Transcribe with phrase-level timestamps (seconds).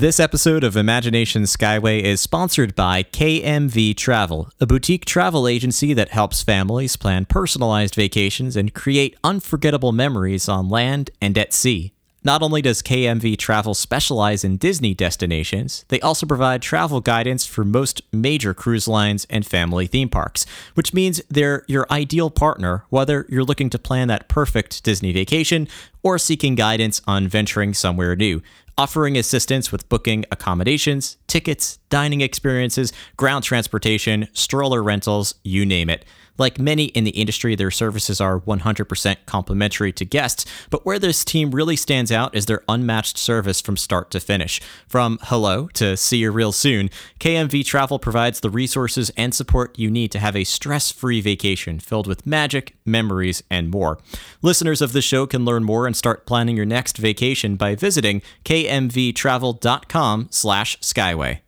[0.00, 6.08] This episode of Imagination Skyway is sponsored by KMV Travel, a boutique travel agency that
[6.08, 11.92] helps families plan personalized vacations and create unforgettable memories on land and at sea.
[12.24, 17.62] Not only does KMV Travel specialize in Disney destinations, they also provide travel guidance for
[17.62, 23.26] most major cruise lines and family theme parks, which means they're your ideal partner whether
[23.28, 25.68] you're looking to plan that perfect Disney vacation
[26.02, 28.42] or seeking guidance on venturing somewhere new
[28.80, 36.02] offering assistance with booking accommodations, tickets, dining experiences, ground transportation, stroller rentals, you name it.
[36.40, 41.22] Like many in the industry, their services are 100% complimentary to guests, but where this
[41.22, 44.58] team really stands out is their unmatched service from start to finish.
[44.88, 49.90] From hello to see you real soon, KMV Travel provides the resources and support you
[49.90, 53.98] need to have a stress free vacation filled with magic, memories, and more.
[54.40, 58.22] Listeners of the show can learn more and start planning your next vacation by visiting
[58.46, 61.40] kmvtravel.com slash skyway.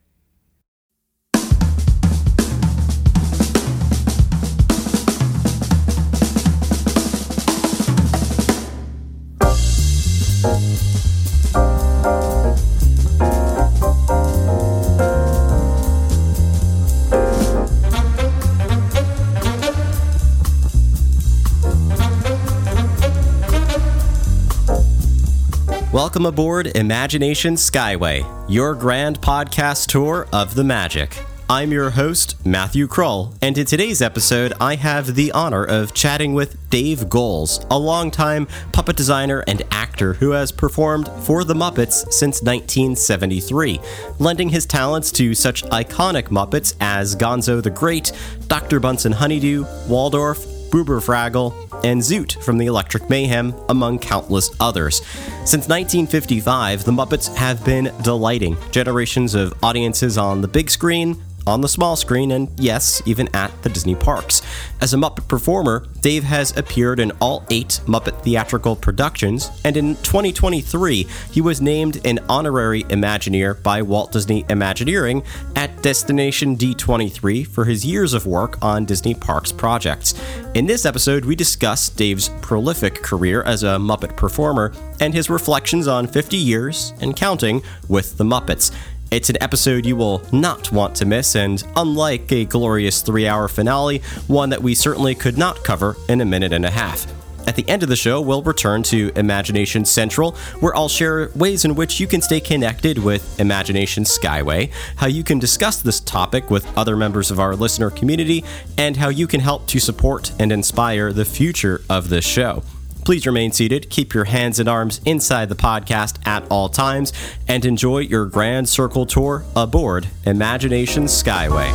[25.93, 31.18] Welcome aboard Imagination Skyway, your grand podcast tour of the magic.
[31.51, 36.32] I'm your host, Matthew Kroll, and in today's episode, I have the honor of chatting
[36.32, 42.10] with Dave Goelz, a longtime puppet designer and actor who has performed for the Muppets
[42.10, 43.79] since 1973,
[44.18, 48.12] lending his talents to such iconic Muppets as Gonzo the Great,
[48.46, 48.80] Dr.
[48.80, 50.38] Bunsen Honeydew, Waldorf,
[50.71, 51.52] Boober Fraggle,
[51.85, 55.05] and Zoot from the Electric Mayhem, among countless others.
[55.45, 61.60] Since 1955, the Muppets have been delighting generations of audiences on the big screen, on
[61.60, 64.43] the small screen, and yes, even at the Disney parks.
[64.81, 69.97] As a Muppet performer, Dave has appeared in all eight Muppet theatrical productions, and in
[69.97, 75.22] 2023, he was named an honorary Imagineer by Walt Disney Imagineering
[75.56, 80.15] at Destination D23 for his years of work on Disney Parks projects.
[80.55, 85.88] In this episode, we discuss Dave's prolific career as a Muppet performer and his reflections
[85.88, 88.71] on 50 years and counting with the Muppets.
[89.12, 93.47] It's an episode you will not want to miss, and unlike a glorious three hour
[93.47, 97.06] finale, one that we certainly could not cover in a minute and a half.
[97.47, 101.67] At the end of the show, we'll return to Imagination Central, where I'll share ways
[101.67, 106.49] in which you can stay connected with Imagination Skyway, how you can discuss this topic
[106.49, 108.43] with other members of our listener community,
[108.79, 112.62] and how you can help to support and inspire the future of this show.
[113.05, 117.13] Please remain seated, keep your hands and arms inside the podcast at all times,
[117.49, 121.71] and enjoy your grand circle tour aboard Imagination Skyway.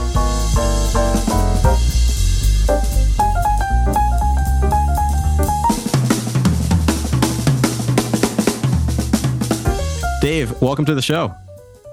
[10.22, 11.34] Dave, welcome to the show.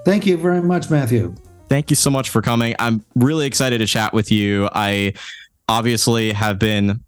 [0.05, 1.35] Thank you very much, Matthew.
[1.67, 2.75] Thank you so much for coming.
[2.79, 4.69] I'm really excited to chat with you.
[4.71, 5.13] I
[5.67, 7.03] obviously have been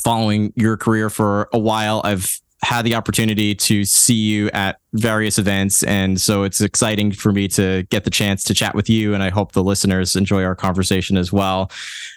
[0.00, 2.00] following your career for a while.
[2.04, 5.82] I've had the opportunity to see you at various events.
[5.82, 9.14] And so it's exciting for me to get the chance to chat with you.
[9.14, 11.72] And I hope the listeners enjoy our conversation as well.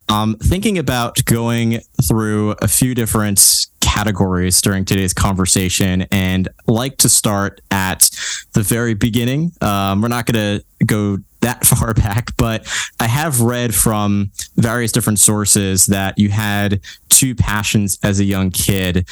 [0.08, 7.09] Um, thinking about going through a few different categories during today's conversation and like to
[7.09, 8.09] start at
[8.53, 9.52] the very beginning.
[9.62, 12.68] Um, we're not going to go that far back, but
[13.00, 16.81] I have read from various different sources that you had
[17.15, 19.07] two passions as a young kid.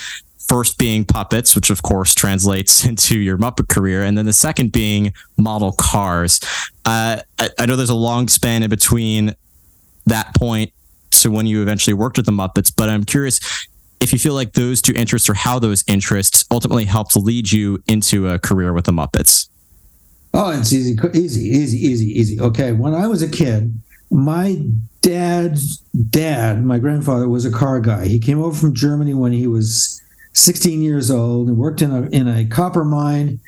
[0.48, 4.72] First being puppets, which of course translates into your Muppet career, and then the second
[4.72, 6.40] being model cars.
[6.86, 9.36] Uh, I, I know there's a long span in between
[10.06, 10.74] that point
[11.12, 13.40] to when you eventually worked with the Muppets, but I'm curious
[14.02, 17.82] if you feel like those two interests or how those interests ultimately helped lead you
[17.88, 19.48] into a career with the Muppets.
[20.34, 22.42] Oh, it's easy, easy, easy, easy, easy.
[22.42, 23.74] Okay, when I was a kid,
[24.14, 24.62] my
[25.02, 25.78] dad's
[26.10, 28.08] dad, my grandfather, was a car guy.
[28.08, 30.02] He came over from Germany when he was
[30.34, 33.40] 16 years old and worked in a in a copper mine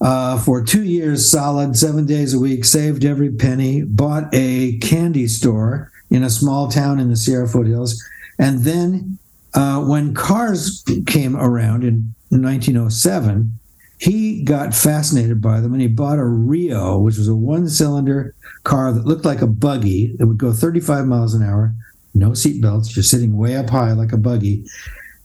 [0.00, 2.64] uh, for two years solid, seven days a week.
[2.64, 3.82] Saved every penny.
[3.82, 8.02] Bought a candy store in a small town in the Sierra foothills,
[8.38, 9.18] and then
[9.54, 13.58] uh, when cars came around in 1907
[14.02, 18.34] he got fascinated by them and he bought a Reo, which was a one cylinder
[18.64, 20.16] car that looked like a buggy.
[20.16, 21.72] that would go 35 miles an hour,
[22.12, 24.64] no seatbelts, you're sitting way up high like a buggy.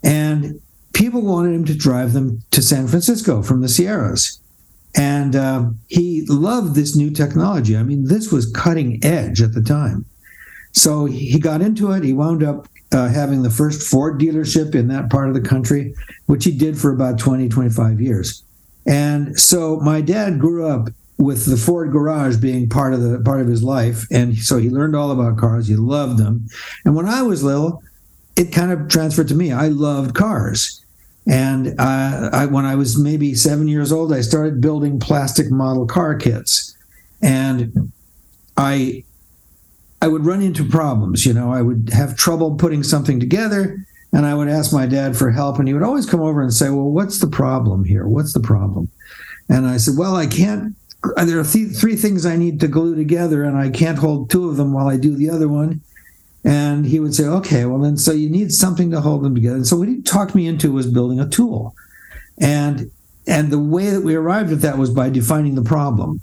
[0.04, 0.62] And
[0.94, 4.40] people wanted him to drive them to San Francisco from the Sierras.
[4.96, 7.76] And um, he loved this new technology.
[7.76, 10.06] I mean, this was cutting edge at the time.
[10.74, 12.04] So he got into it.
[12.04, 15.96] He wound up uh, having the first Ford dealership in that part of the country,
[16.28, 18.44] which he did for about 20, 25 years.
[18.88, 23.42] And so my dad grew up with the Ford garage being part of the part
[23.42, 25.68] of his life, and so he learned all about cars.
[25.68, 26.48] He loved them.
[26.86, 27.84] And when I was little,
[28.36, 29.52] it kind of transferred to me.
[29.52, 30.84] I loved cars.
[31.26, 35.86] And uh, I, when I was maybe seven years old, I started building plastic model
[35.86, 36.76] car kits.
[37.22, 37.92] And
[38.56, 39.04] I
[40.02, 41.26] I would run into problems.
[41.26, 43.86] You know, I would have trouble putting something together,
[44.18, 46.52] and I would ask my dad for help, and he would always come over and
[46.52, 48.08] say, "Well, what's the problem here?
[48.08, 48.90] What's the problem?"
[49.48, 50.76] And I said, "Well, I can't.
[51.18, 54.50] There are th- three things I need to glue together, and I can't hold two
[54.50, 55.82] of them while I do the other one."
[56.44, 59.58] And he would say, "Okay, well then, so you need something to hold them together."
[59.58, 61.76] And so what he talked me into was building a tool,
[62.40, 62.90] and
[63.28, 66.22] and the way that we arrived at that was by defining the problem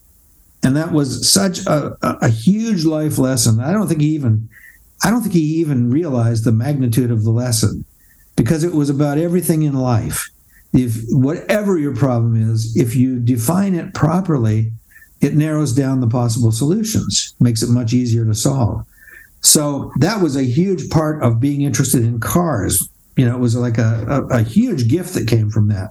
[0.64, 3.60] and that was such a, a, huge life lesson.
[3.60, 4.48] I don't think he even,
[5.04, 7.84] I don't think he even realized the magnitude of the lesson,
[8.36, 10.28] because it was about everything in life.
[10.72, 14.72] If whatever your problem is, if you define it properly,
[15.20, 18.84] it narrows down the possible solutions, makes it much easier to solve.
[19.40, 22.88] So that was a huge part of being interested in cars.
[23.16, 25.90] You know, it was like a, a, a huge gift that came from that.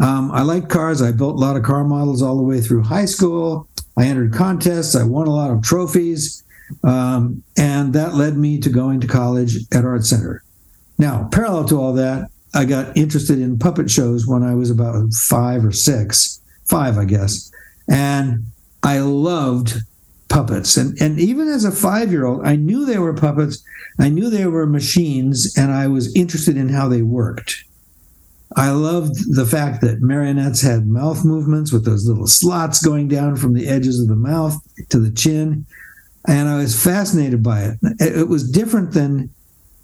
[0.00, 1.02] Um, I liked cars.
[1.02, 3.68] I built a lot of car models all the way through high school.
[3.96, 4.96] I entered contests.
[4.96, 6.42] I won a lot of trophies.
[6.82, 10.42] Um, and that led me to going to college at Art Center.
[10.98, 15.12] Now, parallel to all that, I got interested in puppet shows when I was about
[15.12, 17.50] five or six, five, I guess.
[17.88, 18.44] And
[18.82, 19.78] I loved
[20.28, 20.76] puppets.
[20.76, 23.62] And, and even as a five year old, I knew they were puppets.
[23.98, 27.64] I knew they were machines, and I was interested in how they worked.
[28.56, 33.36] I loved the fact that marionettes had mouth movements with those little slots going down
[33.36, 34.56] from the edges of the mouth
[34.90, 35.66] to the chin.
[36.26, 37.78] And I was fascinated by it.
[38.00, 39.30] It was different than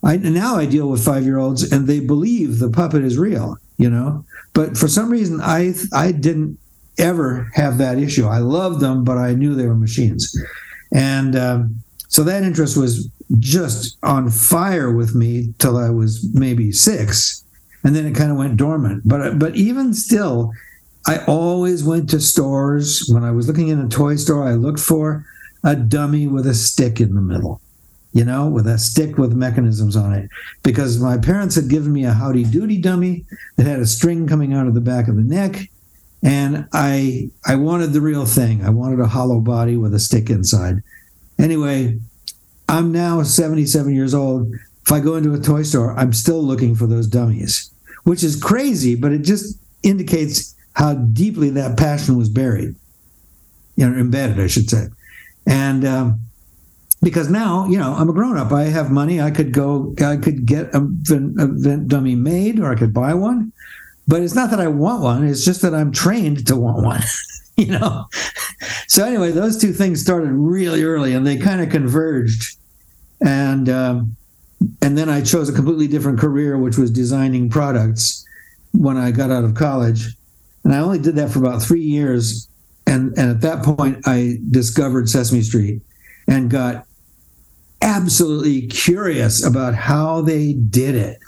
[0.03, 3.59] I now I deal with five year olds and they believe the puppet is real,
[3.77, 4.25] you know.
[4.55, 6.59] But for some reason I I didn't
[6.99, 8.27] ever have that issue.
[8.27, 10.35] I loved them, but I knew they were machines.
[10.93, 11.77] And um,
[12.09, 13.09] so that interest was
[13.39, 17.45] just on fire with me till I was maybe six
[17.85, 19.03] and then it kind of went dormant.
[19.05, 20.53] But but even still,
[21.07, 24.47] I always went to stores when I was looking in a toy store.
[24.47, 25.25] I looked for
[25.63, 27.61] a dummy with a stick in the middle,
[28.13, 30.29] you know, with a stick with mechanisms on it,
[30.63, 33.25] because my parents had given me a Howdy Doody dummy
[33.57, 35.69] that had a string coming out of the back of the neck.
[36.23, 38.65] And I I wanted the real thing.
[38.65, 40.83] I wanted a hollow body with a stick inside.
[41.39, 41.99] Anyway,
[42.69, 44.53] I'm now 77 years old
[44.91, 47.71] if I go into a toy store, I'm still looking for those dummies,
[48.03, 52.75] which is crazy, but it just indicates how deeply that passion was buried,
[53.77, 54.87] you know, embedded, I should say.
[55.47, 56.21] And um,
[57.03, 58.53] because now, you know, I'm a grown up.
[58.53, 59.21] I have money.
[59.21, 63.53] I could go, I could get a, a dummy made or I could buy one.
[64.07, 67.03] But it's not that I want one, it's just that I'm trained to want one.
[67.57, 68.07] you know
[68.87, 72.57] so anyway those two things started really early and they kind of converged
[73.21, 74.17] and um,
[74.83, 78.25] and then I chose a completely different career, which was designing products
[78.73, 80.15] when I got out of college.
[80.65, 82.47] And I only did that for about three years.
[82.91, 85.81] And, and at that point, I discovered Sesame Street
[86.27, 86.87] and got
[87.81, 91.19] absolutely curious about how they did it.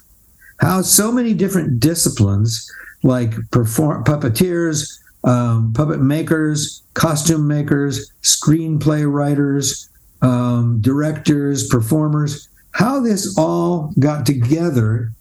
[0.58, 2.70] How so many different disciplines,
[3.04, 9.88] like perform, puppeteers, um, puppet makers, costume makers, screenplay writers,
[10.20, 15.12] um, directors, performers, how this all got together,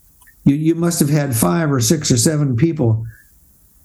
[0.45, 3.05] you, you must have had five or six or seven people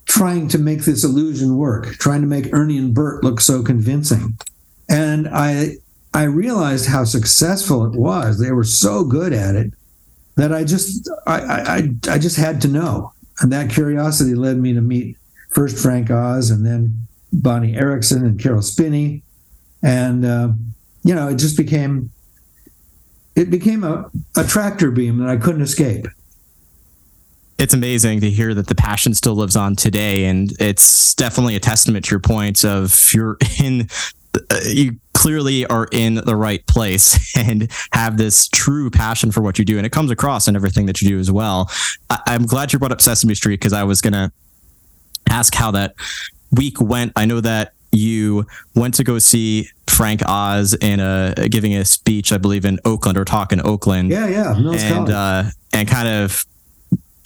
[0.07, 4.37] trying to make this illusion work, trying to make Ernie and Bert look so convincing.
[4.89, 5.75] And I
[6.13, 8.39] I realized how successful it was.
[8.39, 9.73] They were so good at it
[10.35, 13.13] that I just I, I, I just had to know.
[13.41, 15.17] And that curiosity led me to meet
[15.49, 19.21] first Frank Oz and then Bonnie Erickson and Caroll Spinney.
[19.83, 20.53] And uh,
[21.03, 22.11] you know, it just became
[23.35, 26.07] it became a, a tractor beam that I couldn't escape.
[27.59, 31.59] It's amazing to hear that the passion still lives on today, and it's definitely a
[31.59, 33.89] testament to your points of you're in.
[34.35, 39.57] Uh, you clearly are in the right place and have this true passion for what
[39.57, 41.71] you do, and it comes across in everything that you do as well.
[42.11, 44.31] I- I'm glad you brought up Sesame Street because I was gonna
[45.29, 45.95] ask how that
[46.51, 47.11] week went.
[47.15, 48.45] I know that you
[48.75, 53.17] went to go see Frank Oz in a giving a speech, I believe in Oakland
[53.17, 54.11] or talk in Oakland.
[54.11, 56.45] Yeah, yeah, and uh, and kind of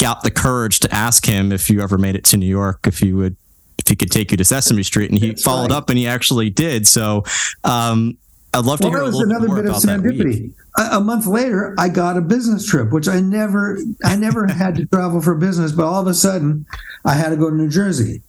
[0.02, 3.02] got the courage to ask him if you ever made it to New York, if
[3.02, 3.38] you would
[3.78, 5.78] if he could take you to Sesame Street, and he That's followed right.
[5.78, 6.88] up and he actually did.
[6.88, 7.24] So
[7.64, 8.18] um,
[8.54, 10.54] I'd love to well, hear a little another bit, more bit about of serendipity.
[10.78, 14.76] A, a month later, I got a business trip, which I never, I never had
[14.76, 16.66] to travel for business, but all of a sudden,
[17.06, 18.22] I had to go to New Jersey,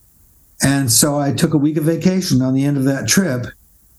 [0.62, 3.46] and so I took a week of vacation on the end of that trip,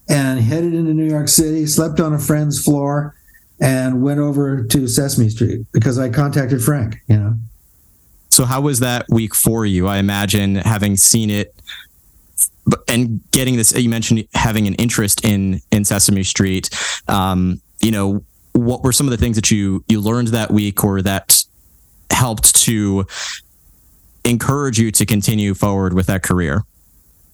[0.09, 3.15] and headed into New York City, slept on a friend's floor,
[3.59, 6.97] and went over to Sesame Street because I contacted Frank.
[7.07, 7.37] You know.
[8.33, 9.87] So how was that week for you?
[9.87, 11.53] I imagine having seen it
[12.87, 16.71] and getting this you mentioned having an interest in in Sesame Street.
[17.07, 20.83] Um, you know what were some of the things that you you learned that week
[20.83, 21.43] or that
[22.09, 23.05] helped to
[24.25, 26.63] encourage you to continue forward with that career?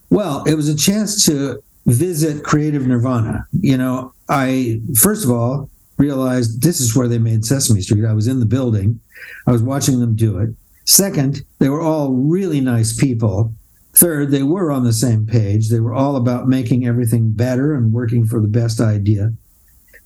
[0.10, 3.46] Well it was a chance to visit creative nirvana.
[3.54, 8.04] You know i first of all realized this is where they made sesame street.
[8.04, 9.00] I was in the building.
[9.48, 10.50] I was watching them do it
[10.90, 13.54] second they were all really nice people
[13.94, 15.70] Third, they were on the same page.
[15.70, 19.34] They were all about making everything better and working for the best idea.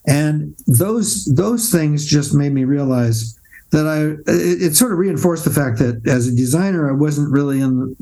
[0.08, 3.38] And those those things just made me realize
[3.72, 7.32] that I it, it, sort of reinforced the fact that as a designer, I wasn't
[7.32, 7.96] really in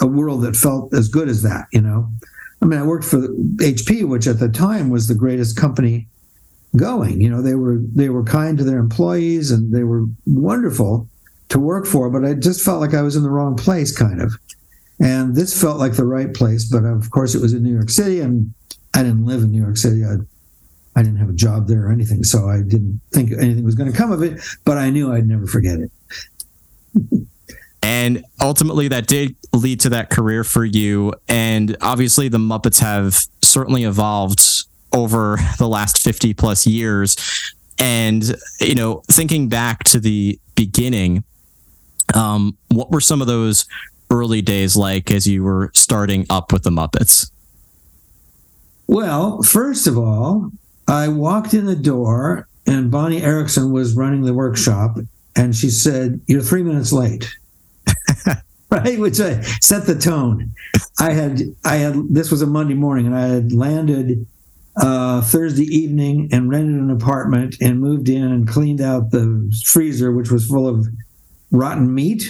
[0.00, 1.66] a world that felt as good as that.
[1.72, 2.08] You know,
[2.60, 6.06] I mean, I worked for HP, which at the time was the greatest company
[6.76, 7.20] going.
[7.20, 11.08] You know, they were they were kind to their employees and they were wonderful
[11.50, 14.22] to work for, but I just felt like I was in the wrong place, kind
[14.22, 14.32] of.
[15.00, 17.90] And this felt like the right place, but of course it was in New York
[17.90, 18.52] City, and
[18.94, 20.04] I didn't live in New York City.
[20.04, 20.16] I,
[20.96, 23.90] I didn't have a job there or anything, so I didn't think anything was going
[23.90, 24.40] to come of it.
[24.64, 25.90] But I knew I'd never forget it.
[27.82, 31.14] and ultimately, that did lead to that career for you.
[31.28, 34.42] And obviously, the Muppets have certainly evolved
[34.92, 37.16] over the last 50 plus years.
[37.78, 41.24] And, you know, thinking back to the beginning,
[42.14, 43.66] um, what were some of those
[44.10, 47.30] early days like as you were starting up with the Muppets?
[48.86, 50.50] Well, first of all,
[50.88, 54.96] I walked in the door and Bonnie Erickson was running the workshop
[55.36, 57.30] and she said, You're three minutes late.
[58.70, 58.98] right?
[58.98, 60.52] Which I set the tone.
[60.98, 64.26] I had I had this was a Monday morning and I had landed
[64.76, 70.12] uh, Thursday evening and rented an apartment and moved in and cleaned out the freezer,
[70.12, 70.86] which was full of
[71.50, 72.24] rotten meat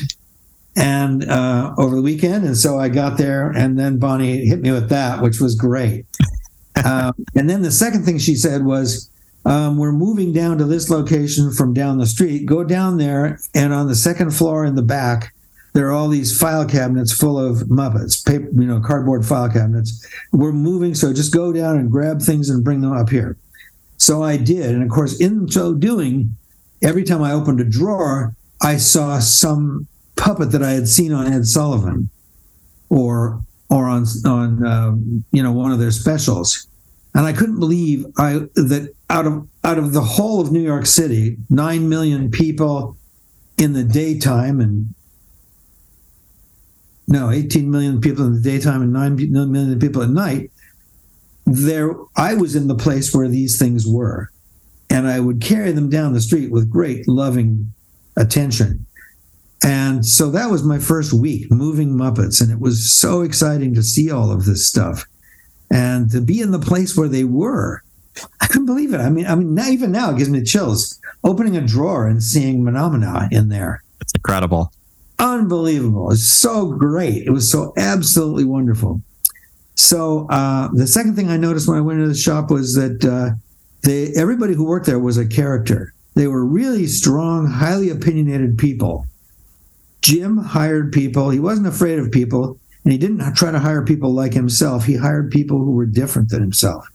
[0.77, 2.45] and uh, over the weekend.
[2.45, 6.07] And so I got there, and then Bonnie hit me with that, which was great.
[6.85, 9.11] um, and then the second thing she said was,
[9.45, 12.47] um, "We're moving down to this location from down the street.
[12.47, 15.33] Go down there, and on the second floor in the back."
[15.73, 20.05] There are all these file cabinets full of Muppets, paper, you know, cardboard file cabinets.
[20.33, 23.37] We're moving, so just go down and grab things and bring them up here.
[23.97, 26.35] So I did, and of course, in so doing,
[26.83, 29.87] every time I opened a drawer, I saw some
[30.17, 32.11] puppet that I had seen on Ed Sullivan
[32.88, 34.95] or or on on uh,
[35.33, 36.67] you know one of their specials,
[37.14, 40.87] and I couldn't believe I that out of out of the whole of New York
[40.87, 42.97] City, nine million people
[43.59, 44.95] in the daytime and
[47.11, 50.52] no, 18 million people in the daytime and 9 million people at night.
[51.45, 54.31] There, I was in the place where these things were,
[54.88, 57.75] and I would carry them down the street with great loving
[58.17, 58.87] attention.
[59.62, 62.40] And so that was my first week moving Muppets.
[62.40, 65.05] And it was so exciting to see all of this stuff
[65.71, 67.83] and to be in the place where they were.
[68.40, 69.00] I couldn't believe it.
[69.00, 72.23] I mean, I mean, now, even now it gives me chills opening a drawer and
[72.23, 73.83] seeing Mahna in there.
[74.00, 74.73] It's incredible.
[75.19, 76.11] Unbelievable.
[76.11, 77.26] It's so great.
[77.26, 79.02] It was so absolutely wonderful.
[79.75, 83.05] So uh, the second thing I noticed when I went into the shop was that
[83.05, 83.37] uh,
[83.83, 85.95] they, everybody who worked there was a character.
[86.14, 89.07] They were really strong, highly opinionated people
[90.02, 91.31] Jim hired people.
[91.31, 94.85] He wasn't afraid of people, and he didn't try to hire people like himself.
[94.85, 96.88] He hired people who were different than himself.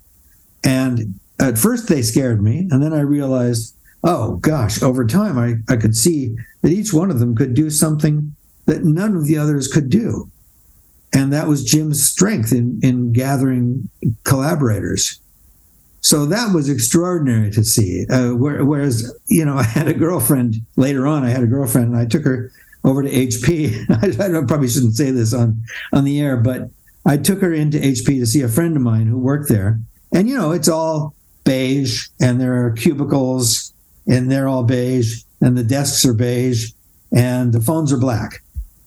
[0.63, 5.55] And at first, they scared me, and then I realized, oh gosh, over time, I,
[5.71, 9.37] I could see that each one of them could do something that none of the
[9.37, 10.29] others could do.
[11.13, 13.89] And that was Jim's strength in, in gathering
[14.23, 15.19] collaborators.
[16.05, 18.05] So that was extraordinary to see.
[18.07, 21.97] Uh, whereas, you know, I had a girlfriend later on, I had a girlfriend and
[21.97, 22.51] I took her
[22.83, 23.89] over to HP.
[24.21, 26.69] I, probably shouldn't say this on on the air, but
[27.07, 29.79] I took her into HP to see a friend of mine who worked there,
[30.13, 33.73] and you know it's all beige, and there are cubicles,
[34.07, 36.71] and they're all beige, and the desks are beige,
[37.11, 38.43] and the phones are black.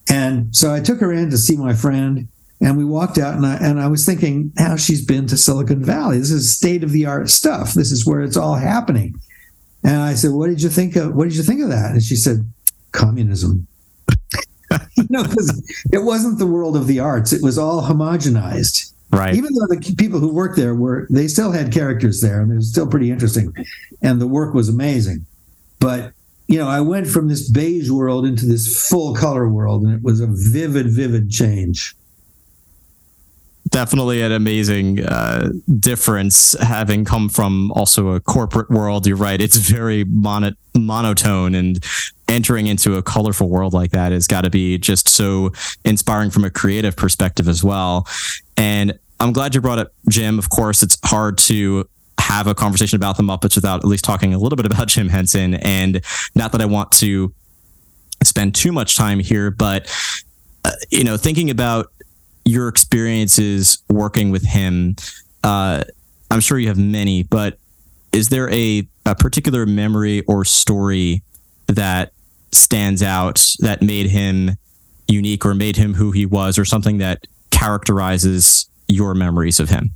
[0.08, 2.28] And so I took her in to see my friend,
[2.60, 5.84] and we walked out, and I, and I was thinking, how she's been to Silicon
[5.84, 6.18] Valley.
[6.18, 7.72] This is state of the art stuff.
[7.72, 9.14] This is where it's all happening.
[9.84, 11.14] And I said, "What did you think of?
[11.14, 12.50] What did you think of that?" And she said,
[12.90, 13.68] "Communism."
[15.08, 17.32] no, because it wasn't the world of the arts.
[17.32, 18.92] It was all homogenized.
[19.10, 19.34] Right.
[19.34, 22.56] Even though the people who worked there were, they still had characters there, and it
[22.56, 23.54] was still pretty interesting,
[24.02, 25.24] and the work was amazing.
[25.78, 26.12] But
[26.48, 30.02] you know, I went from this beige world into this full color world, and it
[30.02, 31.94] was a vivid, vivid change
[33.68, 39.06] definitely an amazing uh, difference having come from also a corporate world.
[39.06, 41.84] You're right; it's very mono- monotone, and
[42.28, 45.52] entering into a colorful world like that has got to be just so
[45.84, 48.06] inspiring from a creative perspective as well.
[48.56, 50.38] And I'm glad you brought up Jim.
[50.38, 54.34] Of course, it's hard to have a conversation about the Muppets without at least talking
[54.34, 55.54] a little bit about Jim Henson.
[55.54, 57.32] And not that I want to
[58.22, 59.86] spend too much time here, but
[60.64, 61.92] uh, you know, thinking about
[62.48, 64.96] your experiences working with him.
[65.44, 65.84] Uh,
[66.30, 67.58] I'm sure you have many, but
[68.12, 71.22] is there a, a particular memory or story
[71.66, 72.12] that
[72.52, 74.56] stands out that made him
[75.06, 79.90] unique or made him who he was or something that characterizes your memories of him?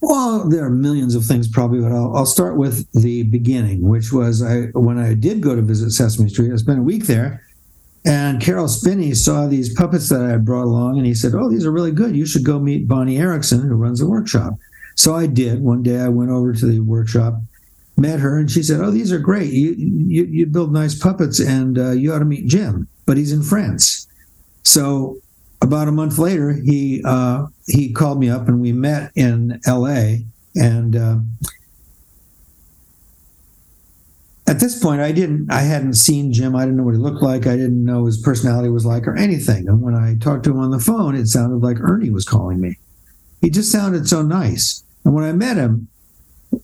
[0.00, 4.12] Well, there are millions of things probably, but I'll, I'll start with the beginning, which
[4.12, 6.52] was I when I did go to visit Sesame Street.
[6.52, 7.44] I spent a week there,
[8.04, 11.48] and Caroll Spinney saw these puppets that I had brought along, and he said, "Oh,
[11.48, 12.16] these are really good.
[12.16, 14.54] You should go meet Bonnie Erickson, who runs the workshop."
[14.96, 15.62] So I did.
[15.62, 17.40] One day, I went over to the workshop,
[17.96, 19.52] met her, and she said, "Oh, these are great.
[19.52, 23.32] You you, you build nice puppets, and uh, you ought to meet Jim, but he's
[23.32, 24.06] in France."
[24.64, 25.18] So
[25.60, 30.24] about a month later, he uh, he called me up, and we met in L.A.
[30.56, 31.18] and uh,
[34.52, 36.54] at this point i didn't i hadn't seen jim.
[36.54, 37.46] I didn't know what he looked like.
[37.46, 39.66] I didn't know his personality was like or anything.
[39.66, 42.60] And when i talked to him on the phone it sounded like ernie was calling
[42.60, 42.76] me.
[43.40, 44.84] He just sounded so nice.
[45.04, 45.88] And when i met him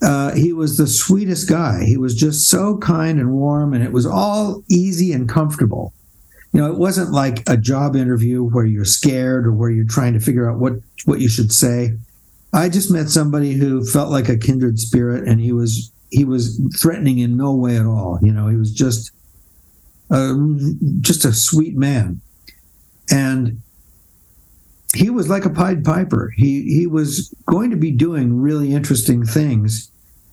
[0.02, 1.82] uh, he was the sweetest guy.
[1.82, 5.94] He was just so kind and warm and it was all easy and comfortable.
[6.52, 10.12] You know it wasn't like a job interview where you're scared or where you're trying
[10.12, 10.74] to figure out what
[11.06, 11.96] what you should say.
[12.52, 16.60] I just met somebody who felt like a kindred spirit and he was he was
[16.76, 18.18] threatening in no way at all.
[18.22, 19.10] You know, he was just
[20.10, 20.34] a,
[21.00, 22.20] just a sweet man,
[23.10, 23.60] and
[24.94, 26.32] he was like a Pied Piper.
[26.36, 29.90] He he was going to be doing really interesting things,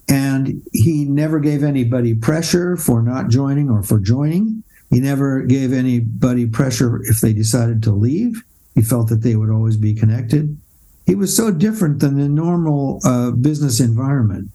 [0.07, 4.63] and he never gave anybody pressure for not joining or for joining.
[4.89, 8.43] He never gave anybody pressure if they decided to leave.
[8.75, 10.57] He felt that they would always be connected.
[11.05, 14.49] He was so different than the normal uh, business environment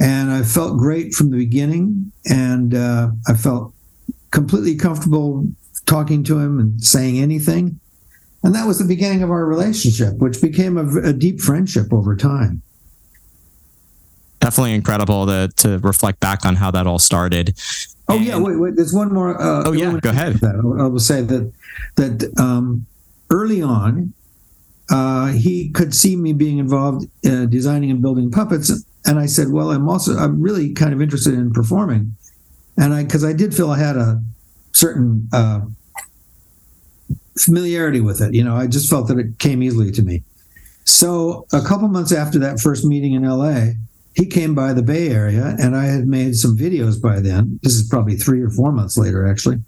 [0.00, 3.72] and I felt great from the beginning, and uh, I felt
[4.30, 5.46] completely comfortable
[5.86, 7.80] talking to him and saying anything.
[8.42, 12.14] And that was the beginning of our relationship, which became a, a deep friendship over
[12.14, 12.62] time.
[14.40, 17.58] Definitely incredible to, to reflect back on how that all started.
[18.08, 18.76] Oh and, yeah, wait, wait.
[18.76, 19.40] There's one more.
[19.40, 20.38] Uh, oh yeah, go ahead.
[20.44, 21.52] I will say that
[21.96, 22.86] that um,
[23.30, 24.12] early on,
[24.90, 29.50] uh, he could see me being involved uh, designing and building puppets, and I said,
[29.50, 32.16] well, I'm also I'm really kind of interested in performing,
[32.76, 34.22] and I because I did feel I had a
[34.72, 35.60] certain uh,
[37.38, 38.34] familiarity with it.
[38.34, 40.22] You know, I just felt that it came easily to me.
[40.84, 43.72] So a couple months after that first meeting in LA,
[44.14, 47.60] he came by the Bay Area, and I had made some videos by then.
[47.62, 49.58] This is probably three or four months later, actually.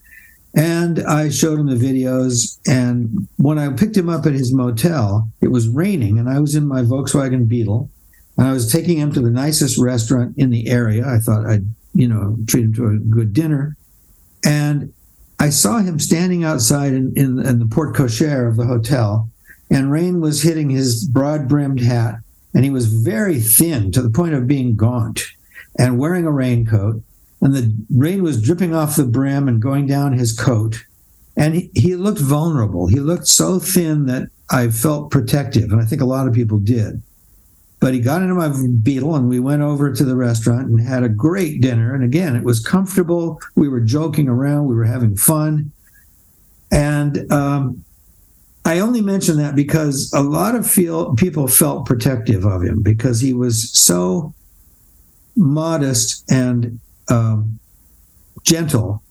[0.55, 2.59] And I showed him the videos.
[2.67, 6.55] And when I picked him up at his motel, it was raining, and I was
[6.55, 7.91] in my Volkswagen Beetle
[8.39, 11.05] and I was taking him to the nicest restaurant in the area.
[11.05, 13.77] I thought I'd, you know, treat him to a good dinner.
[14.45, 14.93] And
[15.41, 19.29] I saw him standing outside in, in, in the porte cochere of the hotel,
[19.71, 22.21] and rain was hitting his broad brimmed hat.
[22.55, 25.23] And he was very thin to the point of being gaunt
[25.79, 27.03] and wearing a raincoat.
[27.41, 30.85] And the rain was dripping off the brim and going down his coat.
[31.37, 32.87] And he, he looked vulnerable.
[32.87, 35.71] He looked so thin that I felt protective.
[35.71, 37.03] And I think a lot of people did.
[37.81, 41.05] But he got into my Beetle and we went over to the restaurant and had
[41.05, 41.95] a great dinner.
[41.95, 43.41] And again, it was comfortable.
[43.55, 45.71] We were joking around, we were having fun.
[46.73, 47.85] And um,
[48.65, 53.21] I only mention that because a lot of feel, people felt protective of him because
[53.21, 54.35] he was so
[55.37, 57.59] modest and um,
[58.43, 59.03] gentle.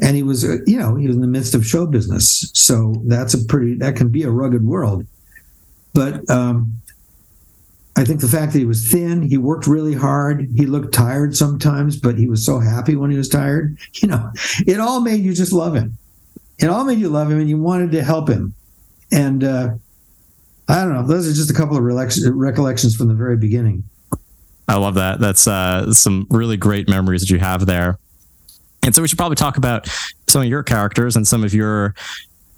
[0.00, 2.50] And he was, you know, he was in the midst of show business.
[2.54, 5.06] So that's a pretty, that can be a rugged world.
[5.92, 6.80] But um,
[7.98, 11.36] I think the fact that he was thin, he worked really hard, he looked tired
[11.36, 13.76] sometimes, but he was so happy when he was tired.
[14.00, 14.30] You know,
[14.68, 15.98] it all made you just love him.
[16.60, 18.54] It all made you love him and you wanted to help him.
[19.10, 19.70] And uh,
[20.68, 23.82] I don't know, those are just a couple of recollections from the very beginning.
[24.68, 25.18] I love that.
[25.18, 27.98] That's uh, some really great memories that you have there.
[28.84, 29.88] And so we should probably talk about
[30.28, 31.96] some of your characters and some of your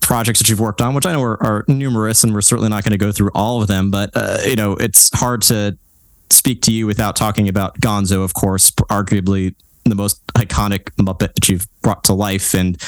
[0.00, 2.84] projects that you've worked on, which I know are, are numerous, and we're certainly not
[2.84, 3.90] going to go through all of them.
[3.90, 5.76] But uh, you know, it's hard to
[6.30, 11.48] speak to you without talking about Gonzo, of course, arguably the most iconic Muppet that
[11.48, 12.54] you've brought to life.
[12.54, 12.80] And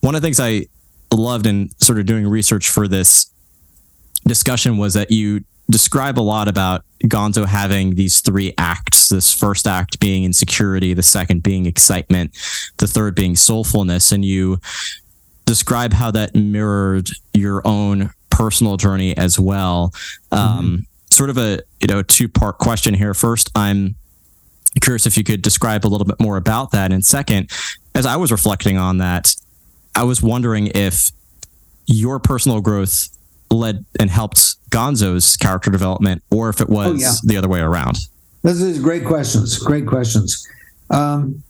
[0.00, 0.66] one of the things I
[1.12, 3.30] loved in sort of doing research for this
[4.26, 9.08] discussion was that you describe a lot about Gonzo having these three acts.
[9.08, 12.36] This first act being insecurity, the second being excitement,
[12.78, 14.12] the third being soulfulness.
[14.12, 14.60] And you
[15.44, 19.92] describe how that mirrored your own personal journey as well.
[20.30, 20.76] Um, mm-hmm.
[21.10, 23.12] Sort of a you know two part question here.
[23.12, 23.96] First, I'm
[24.80, 27.50] curious if you could describe a little bit more about that, and second,
[27.94, 29.34] as I was reflecting on that,
[29.94, 31.10] I was wondering if
[31.86, 33.08] your personal growth
[33.50, 37.12] led and helped Gonzo's character development, or if it was oh, yeah.
[37.24, 37.98] the other way around.
[38.42, 39.58] This is great questions.
[39.58, 40.46] Great questions.
[40.90, 41.42] Um,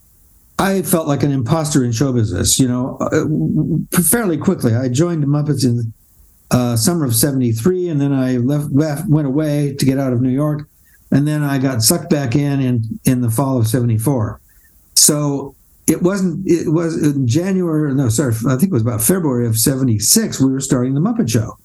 [0.62, 2.60] I felt like an imposter in show business.
[2.60, 4.74] You know, uh, fairly quickly.
[4.74, 5.92] I joined the Muppets in
[6.52, 10.22] uh, summer of '73, and then I left, left, went away to get out of
[10.22, 10.68] New York,
[11.10, 14.40] and then I got sucked back in in in the fall of '74.
[14.94, 15.56] So
[15.88, 16.48] it wasn't.
[16.48, 17.92] It was in January.
[17.92, 18.32] No, sorry.
[18.46, 20.40] I think it was about February of '76.
[20.40, 21.58] We were starting the Muppet Show.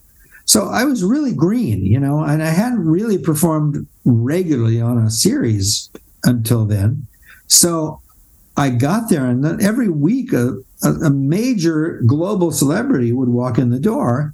[0.45, 5.11] So I was really green, you know, and I hadn't really performed regularly on a
[5.11, 5.89] series
[6.23, 7.05] until then.
[7.47, 7.99] So
[8.57, 13.69] I got there, and then every week a, a, major global celebrity would walk in
[13.69, 14.33] the door.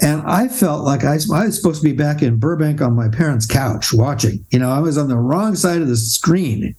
[0.00, 3.08] And I felt like I, I was supposed to be back in Burbank on my
[3.08, 4.44] parents' couch watching.
[4.50, 6.76] You know, I was on the wrong side of the screen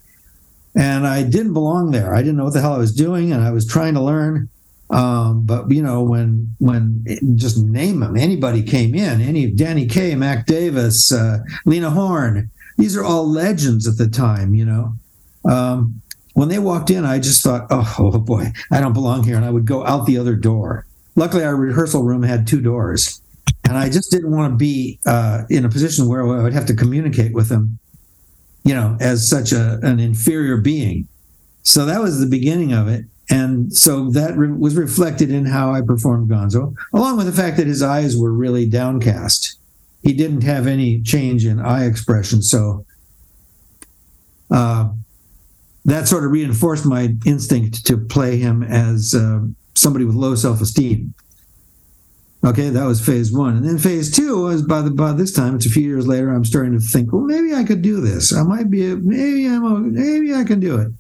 [0.78, 2.14] and I didn't belong there.
[2.14, 4.48] I didn't know what the hell I was doing, and I was trying to learn.
[4.92, 7.04] Um, but you know, when when
[7.36, 12.96] just name them, anybody came in, any Danny Kaye, Mac Davis, uh, Lena Horne, these
[12.96, 14.54] are all legends at the time.
[14.54, 14.94] You know,
[15.50, 16.02] um,
[16.38, 19.44] when they walked in, I just thought, oh, oh boy, I don't belong here, and
[19.44, 20.86] I would go out the other door.
[21.16, 23.20] Luckily, our rehearsal room had two doors,
[23.68, 26.68] and I just didn't want to be uh, in a position where I would have
[26.68, 27.80] to communicate with them,
[28.64, 31.08] you know, as such a, an inferior being.
[31.64, 35.74] So that was the beginning of it and so that re- was reflected in how
[35.74, 39.58] I performed Gonzo, along with the fact that his eyes were really downcast.
[40.02, 42.42] He didn't have any change in eye expression.
[42.42, 42.86] So
[44.50, 44.92] uh,
[45.88, 49.40] that sort of reinforced my instinct to play him as uh,
[49.74, 51.14] somebody with low self esteem.
[52.46, 53.56] Okay, that was phase one.
[53.58, 56.30] And then phase two was by the by this time, it's a few years later,
[56.30, 58.36] I'm starting to think, well, maybe I could do this.
[58.36, 60.92] I might be, a, maybe I'm, maybe I can do it.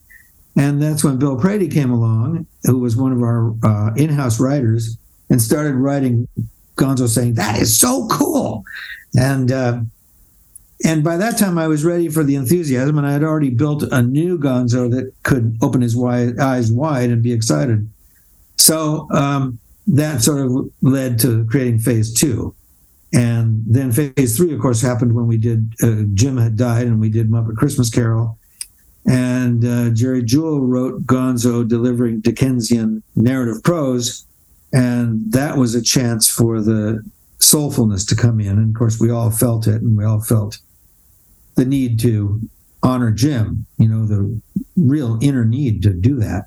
[0.56, 4.39] And that's when Bill Prady came along, who was one of our uh, in house
[4.39, 4.97] writers,
[5.30, 6.28] and started writing
[6.76, 8.63] Gonzo saying, That is so cool.
[9.15, 9.82] And, uh,
[10.86, 13.84] and by that time, I was ready for the enthusiasm, and I had already built
[13.84, 17.90] a new Gonzo that could open his wide, eyes wide and be excited.
[18.58, 22.54] So um, that sort of led to creating phase two.
[23.13, 27.00] And then phase three, of course, happened when we did uh, Jim had died and
[27.00, 28.38] we did Muppet Christmas Carol.
[29.10, 34.26] And uh, Jerry Juhl wrote Gonzo delivering Dickensian narrative prose.
[34.74, 37.02] And that was a chance for the
[37.40, 38.58] soulfulness to come in.
[38.60, 40.60] And of course, we all felt it and we all felt
[41.58, 42.39] the need to
[42.82, 44.39] honor Jim, you know, the
[44.78, 46.46] real inner need to do that.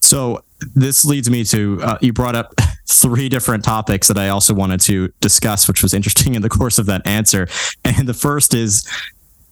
[0.00, 2.54] So this leads me to uh, you brought up
[2.88, 6.78] three different topics that I also wanted to discuss, which was interesting in the course
[6.78, 7.48] of that answer.
[7.84, 8.86] And the first is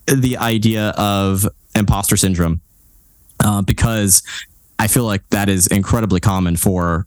[0.07, 2.61] the idea of imposter syndrome
[3.45, 4.23] uh, because
[4.79, 7.07] I feel like that is incredibly common for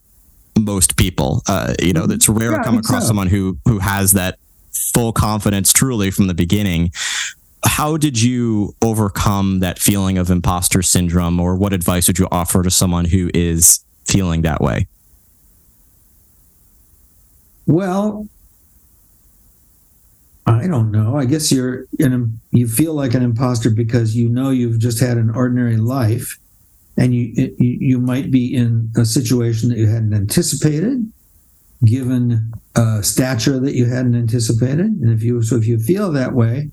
[0.60, 1.42] most people.
[1.48, 3.08] Uh, you know, it's rare yeah, to come across so.
[3.08, 4.38] someone who who has that
[4.94, 6.92] full confidence truly from the beginning.
[7.66, 12.64] How did you overcome that feeling of imposter syndrome, or what advice would you offer
[12.64, 14.88] to someone who is feeling that way?
[17.68, 18.28] Well,
[20.46, 21.16] I don't know.
[21.16, 25.18] I guess you're in you feel like an imposter because you know you've just had
[25.18, 26.38] an ordinary life,
[26.98, 31.12] and you you might be in a situation that you hadn't anticipated,
[31.86, 34.86] given a stature that you hadn't anticipated.
[34.86, 36.72] And if you so if you feel that way,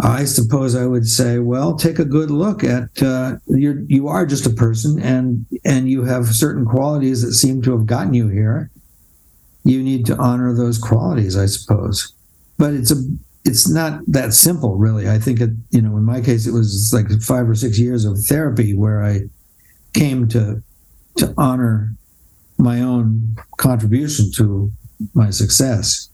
[0.00, 3.84] I suppose I would say, well, take a good look at uh, you.
[3.88, 7.86] You are just a person, and and you have certain qualities that seem to have
[7.86, 8.70] gotten you here.
[9.64, 12.14] You need to honor those qualities, I suppose
[12.60, 13.02] but it's a
[13.46, 16.92] it's not that simple really i think it you know in my case it was
[16.94, 19.20] like five or six years of therapy where i
[19.94, 20.62] came to
[21.16, 21.94] to honor
[22.60, 24.70] my own contribution to
[25.14, 26.08] my success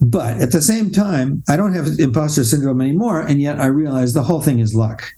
[0.00, 4.14] but at the same time i don't have imposter syndrome anymore and yet i realize
[4.14, 5.12] the whole thing is luck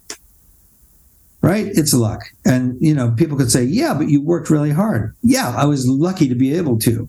[1.42, 1.66] right?
[1.68, 2.22] It's luck.
[2.44, 5.14] And, you know, people could say, yeah, but you worked really hard.
[5.22, 7.08] Yeah, I was lucky to be able to.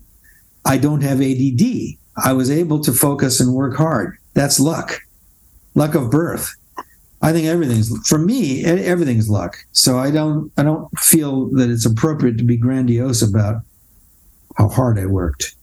[0.64, 1.98] I don't have ADD.
[2.22, 4.16] I was able to focus and work hard.
[4.34, 5.00] That's luck,
[5.74, 6.54] luck of birth.
[7.22, 8.64] I think everything's for me.
[8.64, 9.56] Everything's luck.
[9.72, 10.50] So I don't.
[10.56, 13.62] I don't feel that it's appropriate to be grandiose about
[14.56, 15.54] how hard I worked.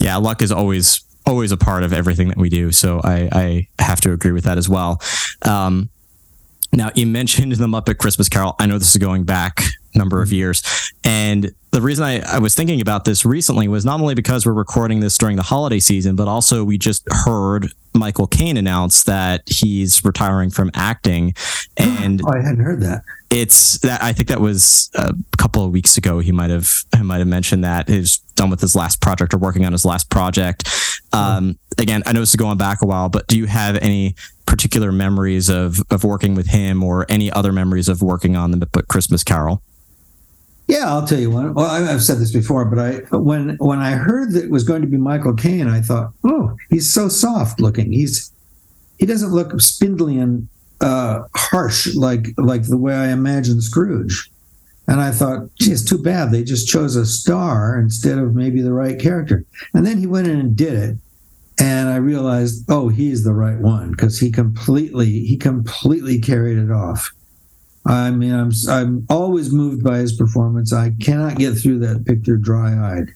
[0.00, 2.70] Yeah, luck is always always a part of everything that we do.
[2.70, 5.02] So I, I have to agree with that as well.
[5.42, 5.90] Um,
[6.76, 8.54] now you mentioned the Muppet Christmas Carol.
[8.58, 9.62] I know this is going back
[9.94, 10.36] a number of mm-hmm.
[10.36, 14.46] years, and the reason I, I was thinking about this recently was not only because
[14.46, 19.04] we're recording this during the holiday season, but also we just heard Michael Caine announce
[19.04, 21.34] that he's retiring from acting,
[21.80, 23.02] oh, and oh, I hadn't heard that.
[23.30, 26.20] It's that I think that was a couple of weeks ago.
[26.20, 29.38] He might have he might have mentioned that he's done with his last project or
[29.38, 30.68] working on his last project.
[31.12, 34.14] Um, again, I know this is going back a while, but do you have any
[34.46, 38.66] particular memories of of working with him, or any other memories of working on the
[38.88, 39.62] Christmas Carol?
[40.68, 41.54] Yeah, I'll tell you one.
[41.54, 44.82] Well, I've said this before, but I when when I heard that it was going
[44.82, 47.92] to be Michael Caine, I thought, oh, he's so soft looking.
[47.92, 48.32] He's
[48.98, 50.48] he doesn't look spindly and
[50.80, 54.30] uh, harsh like like the way I imagine Scrooge.
[54.88, 58.62] And I thought, gee, it's too bad they just chose a star instead of maybe
[58.62, 59.44] the right character.
[59.74, 60.96] And then he went in and did it,
[61.58, 66.70] and I realized, oh, he's the right one because he completely he completely carried it
[66.70, 67.10] off.
[67.86, 70.72] I mean, I'm I'm always moved by his performance.
[70.72, 73.10] I cannot get through that picture dry-eyed.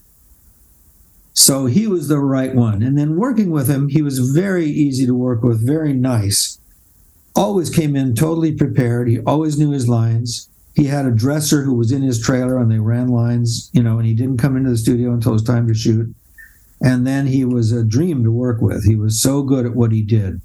[1.33, 2.83] So he was the right one.
[2.83, 6.59] And then working with him, he was very easy to work with, very nice.
[7.35, 9.09] Always came in totally prepared.
[9.09, 10.50] He always knew his lines.
[10.75, 13.99] He had a dresser who was in his trailer and they ran lines, you know,
[13.99, 16.15] and he didn't come into the studio until it was time to shoot.
[16.83, 18.85] And then he was a dream to work with.
[18.85, 20.41] He was so good at what he did.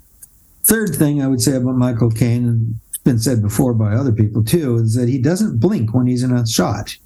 [0.64, 4.12] Third thing I would say about Michael Caine, and it's been said before by other
[4.12, 6.98] people too, is that he doesn't blink when he's in a shot.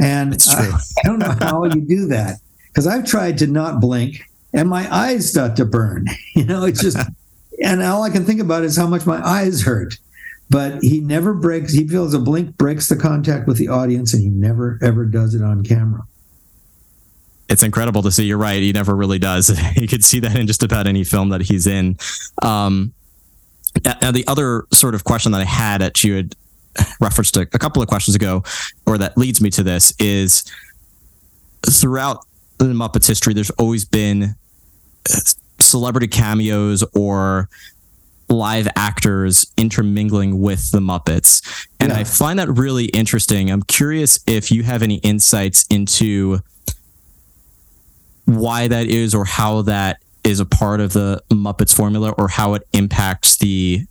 [0.00, 2.36] And I, I don't know how you do that
[2.68, 4.22] because I've tried to not blink
[4.54, 6.06] and my eyes start to burn.
[6.34, 6.96] You know, it's just,
[7.64, 9.98] and all I can think about is how much my eyes hurt.
[10.50, 14.22] But he never breaks, he feels a blink breaks the contact with the audience and
[14.22, 16.04] he never, ever does it on camera
[17.48, 18.24] it's incredible to see.
[18.24, 18.60] You're right.
[18.60, 19.50] He never really does.
[19.76, 21.96] you could see that in just about any film that he's in.
[22.42, 22.92] Um,
[23.84, 26.36] now, the other sort of question that I had that you had
[27.00, 28.42] referenced a, a couple of questions ago,
[28.86, 30.44] or that leads me to this, is
[31.68, 32.24] throughout
[32.58, 34.34] the Muppets history, there's always been
[35.10, 35.20] uh,
[35.60, 37.48] celebrity cameos or
[38.28, 41.66] live actors intermingling with the Muppets.
[41.80, 41.98] And yeah.
[41.98, 43.50] I find that really interesting.
[43.50, 46.40] I'm curious if you have any insights into
[48.24, 52.54] why that is or how that is a part of the Muppets formula or how
[52.54, 53.86] it impacts the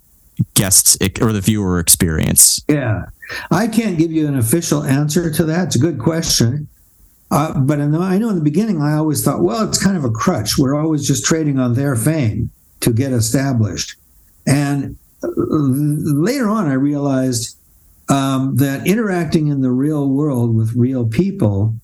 [0.54, 2.64] guests or the viewer experience?
[2.68, 3.06] Yeah,
[3.52, 5.68] I can't give you an official answer to that.
[5.68, 6.68] It's a good question.
[7.30, 10.06] Uh, but know, I know in the beginning, I always thought, well, it's kind of
[10.06, 10.58] a crutch.
[10.58, 13.96] We're always just trading on their fame to get established.
[14.48, 17.58] And later on, I realized
[18.10, 21.76] um, that interacting in the real world with real people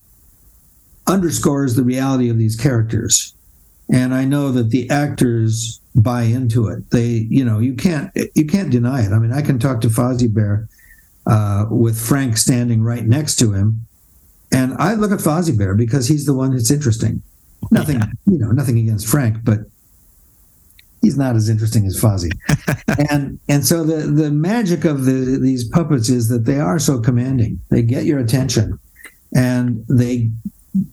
[1.05, 3.33] underscores the reality of these characters
[3.91, 6.89] and I know that the actors buy into it.
[6.91, 9.11] They, you know, you can't you can't deny it.
[9.11, 10.67] I mean, I can talk to Fozzie Bear
[11.27, 13.85] uh, with Frank standing right next to him,
[14.51, 17.21] and I look at Fozzie Bear because he's the one that's interesting.
[17.71, 18.07] Nothing, yeah.
[18.25, 19.59] you know, nothing against Frank, but
[21.03, 22.31] he's not as interesting as Fozzie.
[23.11, 26.99] and and so the the magic of the these puppets is that they are so
[26.99, 27.59] commanding.
[27.69, 28.79] They get your attention,
[29.35, 30.31] and they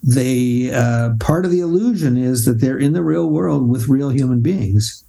[0.02, 4.10] they uh, part of the illusion is that they're in the real world with real
[4.10, 5.04] human beings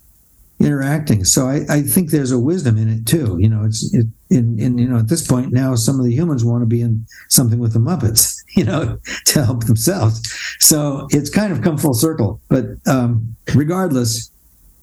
[0.60, 1.26] interacting.
[1.26, 3.38] So I, I think there's a wisdom in it too.
[3.40, 6.14] You know, it's it, in, in you know at this point now some of the
[6.14, 10.22] humans want to be in something with the Muppets, you know, to help themselves.
[10.60, 12.40] So it's kind of come full circle.
[12.48, 14.30] But um, regardless,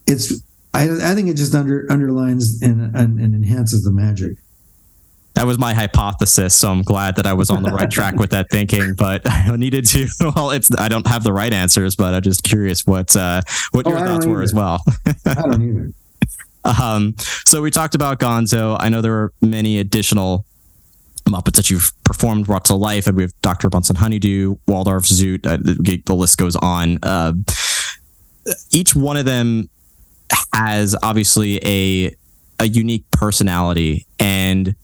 [0.09, 0.33] it's
[0.73, 4.37] I, I think it just under underlines and, and, and enhances the magic
[5.39, 6.53] that was my hypothesis.
[6.53, 8.93] So I'm glad that I was on the right track with that thinking.
[8.93, 10.07] But I needed to.
[10.35, 13.41] Well, it's I don't have the right answers, but I'm just curious what uh,
[13.71, 14.83] what oh, your thoughts were as well.
[15.25, 15.93] I don't either.
[16.65, 17.15] Um,
[17.47, 18.75] so we talked about Gonzo.
[18.79, 20.45] I know there are many additional
[21.25, 23.69] Muppets that you've performed, brought to life, and we have Dr.
[23.69, 25.45] Bunsen Honeydew, Waldorf Zoot.
[25.45, 26.99] Uh, the, the, list goes on.
[27.01, 27.33] Uh,
[28.71, 29.69] each one of them
[30.53, 32.15] has obviously a
[32.59, 34.75] a unique personality, and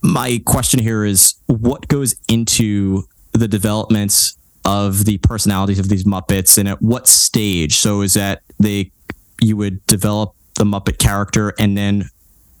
[0.00, 3.02] my question here is what goes into
[3.32, 7.76] the developments of the personalities of these Muppets and at what stage?
[7.76, 8.90] So is that they
[9.40, 12.10] you would develop the Muppet character and then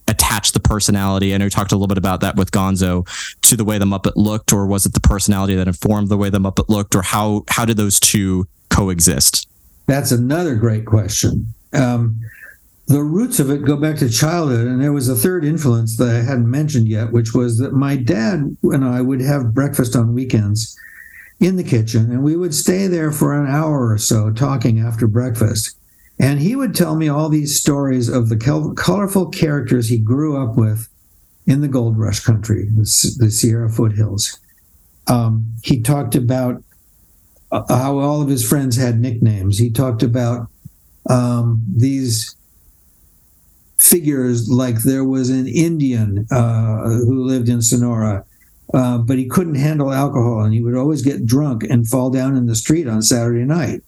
[0.06, 1.36] attach the personality?
[1.36, 3.06] Know you talked a little bit about that with Gonzo
[3.42, 6.30] to the way the Muppet looked, or was it the personality that informed the way
[6.30, 9.47] the Muppet looked, or how how did those two coexist?
[9.88, 11.54] That's another great question.
[11.72, 12.20] Um,
[12.86, 16.08] the roots of it go back to childhood, and there was a third influence that
[16.08, 20.14] I hadn't mentioned yet, which was that my dad and I would have breakfast on
[20.14, 20.78] weekends
[21.40, 25.06] in the kitchen, and we would stay there for an hour or so talking after
[25.06, 25.74] breakfast.
[26.20, 30.56] And he would tell me all these stories of the colorful characters he grew up
[30.56, 30.88] with
[31.46, 34.38] in the gold rush country, the, Sierra foothills.
[35.06, 36.62] Um, he talked about
[37.50, 39.58] how all of his friends had nicknames.
[39.58, 40.48] He talked about
[41.08, 42.34] um, these
[43.78, 48.24] figures like there was an Indian uh, who lived in Sonora,
[48.74, 52.36] uh, but he couldn't handle alcohol and he would always get drunk and fall down
[52.36, 53.82] in the street on Saturday night.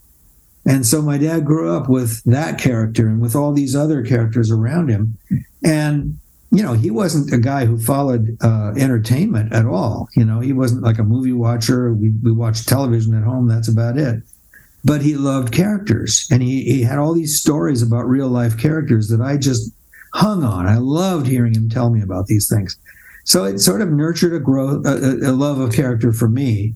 [0.67, 4.51] And so my dad grew up with that character and with all these other characters
[4.51, 5.19] around him.
[5.65, 6.19] And,
[6.51, 10.09] you know, he wasn't a guy who followed uh, entertainment at all.
[10.17, 11.95] You know, he wasn't like a movie watcher.
[11.95, 13.47] We, we watched television at home.
[13.47, 14.23] That's about it.
[14.85, 19.09] But he loved characters and he, he had all these stories about real life characters
[19.09, 19.73] that I just
[20.15, 20.67] hung on.
[20.67, 22.77] I loved hearing him tell me about these things.
[23.25, 26.75] So it sort of nurtured a growth, a, a love of character for me.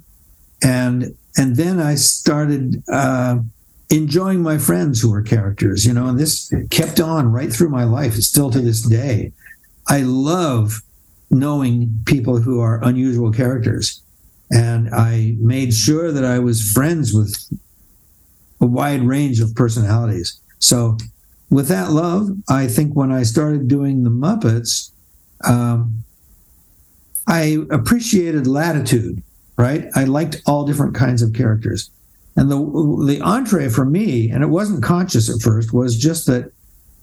[0.63, 3.39] And, and then I started, uh,
[3.91, 7.85] enjoying my friends who were characters, you know, and this kept on right through my
[7.85, 9.33] life, It's still to this day.
[9.88, 10.83] I love
[11.31, 14.01] knowing people who are unusual characters.
[14.51, 17.35] And I made sure that I was friends with
[18.61, 20.38] a wide range of personalities.
[20.59, 20.97] So,
[21.51, 24.90] with that love, I think when I started doing the Muppets,
[25.44, 26.05] um,
[27.27, 29.23] I appreciated latitude,
[29.57, 29.87] right?
[29.94, 31.90] I liked all different kinds of characters.
[32.37, 32.57] And the
[33.07, 36.51] the entree for me, and it wasn't conscious at first, was just that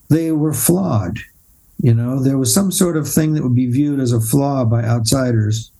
[0.10, 1.20] they were flawed.
[1.82, 4.63] You know, there was some sort of thing that would be viewed as a flaw
[4.65, 5.72] by outsiders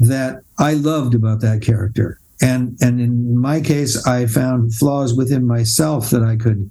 [0.00, 2.20] that I loved about that character.
[2.40, 6.70] And and in my case, I found flaws within myself that I could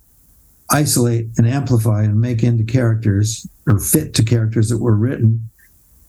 [0.71, 5.49] isolate and amplify and make into characters or fit to characters that were written.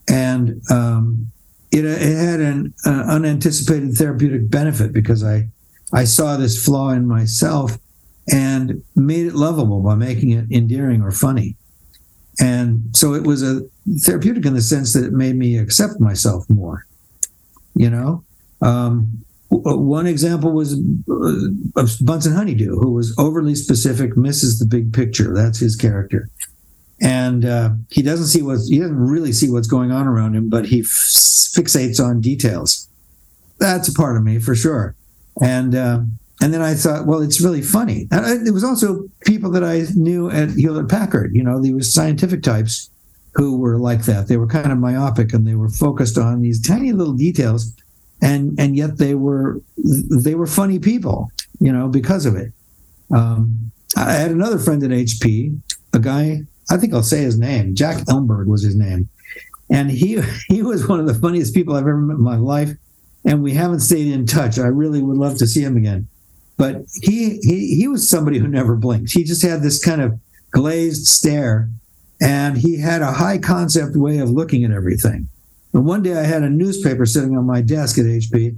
[0.09, 1.31] And um,
[1.71, 5.49] it, it had an uh, unanticipated therapeutic benefit because I
[5.93, 7.79] I saw this flaw in myself
[8.33, 11.57] and made it lovable by making it endearing or funny.
[12.41, 13.63] And so it was a
[14.05, 16.87] therapeutic in the sense that it made me accept myself more.
[17.75, 18.25] You know,
[18.63, 24.93] um, one example was uh, of Bunsen Honeydew, who was overly specific, misses the big
[24.93, 25.35] picture.
[25.35, 26.31] That's his character,
[27.01, 30.49] and uh, he doesn't see what he doesn't really see what's going on around him,
[30.49, 32.89] but he f- fixates on details.
[33.59, 34.97] That's a part of me for sure
[35.41, 36.01] and uh,
[36.41, 38.07] and then I thought, well, it's really funny.
[38.11, 41.35] And there was also people that I knew at Hewlett Packard.
[41.35, 42.91] You know, there was scientific types
[43.35, 44.29] who were like that.
[44.29, 47.73] They were kind of myopic and they were focused on these tiny little details,
[48.21, 49.61] and and yet they were
[50.11, 51.31] they were funny people.
[51.59, 52.53] You know, because of it.
[53.15, 55.59] Um, I had another friend at HP,
[55.95, 56.43] a guy.
[56.69, 57.75] I think I'll say his name.
[57.75, 59.09] Jack Elmberg was his name,
[59.71, 62.77] and he he was one of the funniest people I've ever met in my life
[63.27, 64.59] and we haven't stayed in touch.
[64.59, 66.07] I really would love to see him again.
[66.57, 69.13] But he he he was somebody who never blinked.
[69.13, 70.19] He just had this kind of
[70.51, 71.69] glazed stare,
[72.21, 75.29] and he had a high concept way of looking at everything.
[75.75, 78.57] And one day I had a newspaper sitting on my desk at HP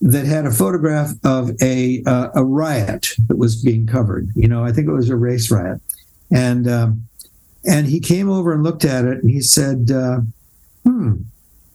[0.00, 4.28] that had a photograph of a uh, a riot that was being covered.
[4.34, 5.80] You know, I think it was a race riot,
[6.32, 7.06] and um,
[7.64, 10.20] and he came over and looked at it, and he said, uh,
[10.84, 11.22] "Hmm,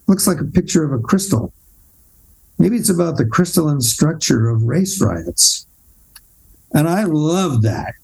[0.06, 1.52] looks like a picture of a crystal."
[2.58, 5.66] Maybe it's about the crystalline structure of race riots.
[6.72, 7.94] And I love that.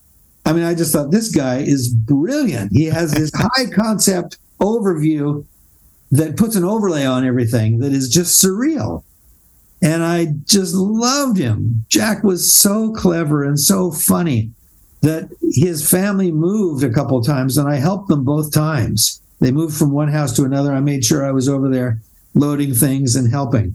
[0.45, 2.73] I mean, I just thought this guy is brilliant.
[2.73, 5.45] He has this high concept overview
[6.11, 9.03] that puts an overlay on everything that is just surreal.
[9.81, 11.85] And I just loved him.
[11.89, 14.51] Jack was so clever and so funny
[15.01, 19.21] that his family moved a couple times and I helped them both times.
[19.41, 20.73] They moved from one house to another.
[20.73, 22.01] I made sure I was over there
[22.35, 23.75] loading things and helping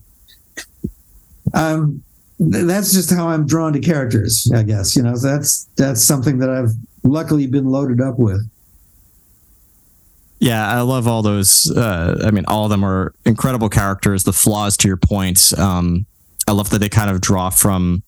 [1.53, 2.03] um,
[2.39, 4.95] that's just how I'm drawn to characters, I guess.
[4.95, 6.71] You know, that's that's something that I've
[7.03, 8.47] luckily been loaded up with.
[10.39, 11.71] Yeah, I love all those.
[11.75, 14.23] Uh, I mean, all of them are incredible characters.
[14.23, 16.05] The flaws, to your point, um,
[16.47, 18.03] I love that they kind of draw from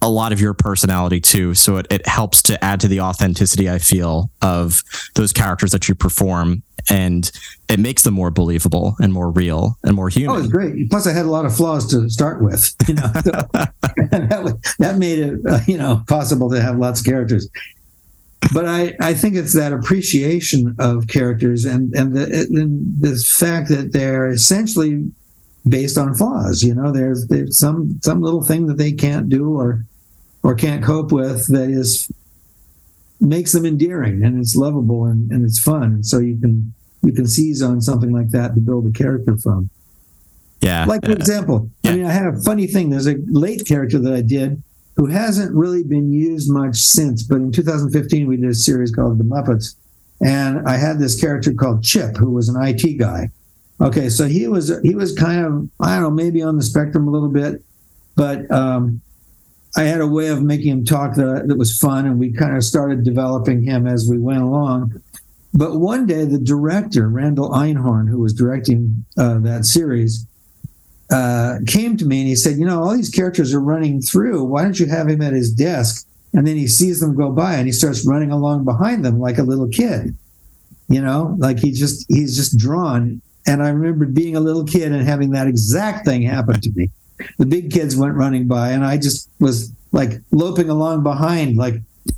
[0.00, 1.54] a lot of your personality too.
[1.54, 4.82] So it, it helps to add to the authenticity, I feel, of
[5.14, 6.62] those characters that you perform.
[6.88, 7.30] And
[7.68, 10.36] it makes them more believable and more real and more human.
[10.36, 10.88] Oh, it's great.
[10.88, 12.74] Plus, I had a lot of flaws to start with.
[12.86, 13.32] You know, so
[14.10, 17.48] that, that made it, uh, you know, possible to have lots of characters.
[18.54, 23.68] but I, I think it's that appreciation of characters and and the and the fact
[23.68, 25.10] that they're essentially
[25.68, 26.62] based on flaws.
[26.62, 29.84] You know, there's there's some some little thing that they can't do or
[30.42, 32.10] or can't cope with that is
[33.20, 35.82] makes them endearing and it's lovable and, and it's fun.
[35.82, 39.36] And so you can you can seize on something like that to build a character
[39.36, 39.70] from.
[40.60, 40.84] Yeah.
[40.86, 41.90] Like for example, yeah.
[41.90, 42.90] I mean, I had a funny thing.
[42.90, 44.62] There's a late character that I did
[44.96, 49.18] who hasn't really been used much since, but in 2015 we did a series called
[49.18, 49.76] The Muppets,
[50.20, 53.30] and I had this character called Chip, who was an IT guy.
[53.80, 57.06] Okay, so he was he was kind of I don't know maybe on the spectrum
[57.06, 57.62] a little bit,
[58.16, 59.00] but um,
[59.76, 62.56] I had a way of making him talk that that was fun, and we kind
[62.56, 65.00] of started developing him as we went along.
[65.54, 70.26] But one day, the director Randall Einhorn, who was directing uh, that series,
[71.10, 74.42] uh, came to me and he said, "You know, all these characters are running through.
[74.44, 76.04] Why don't you have him at his desk?"
[76.34, 79.38] And then he sees them go by and he starts running along behind them like
[79.38, 80.16] a little kid.
[80.88, 83.22] You know, like he just he's just drawn.
[83.48, 86.90] And I remember being a little kid and having that exact thing happen to me.
[87.38, 91.74] The big kids went running by, and I just was like loping along behind, like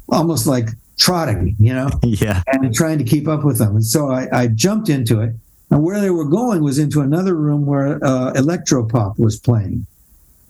[0.08, 0.68] almost like
[0.98, 3.76] trotting, you know, yeah, and trying to keep up with them.
[3.76, 5.34] And so I, I jumped into it
[5.70, 9.86] and where they were going was into another room where uh, Electropop was playing.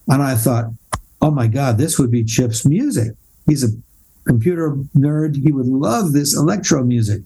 [0.08, 0.66] And I thought,
[1.20, 3.12] oh my God, this would be Chip's music.
[3.46, 3.68] He's a
[4.26, 5.36] computer nerd.
[5.36, 7.22] He would love this electro music.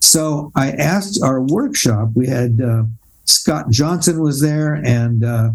[0.00, 2.84] So I asked our workshop, we had uh,
[3.24, 5.50] Scott Johnson was there and uh,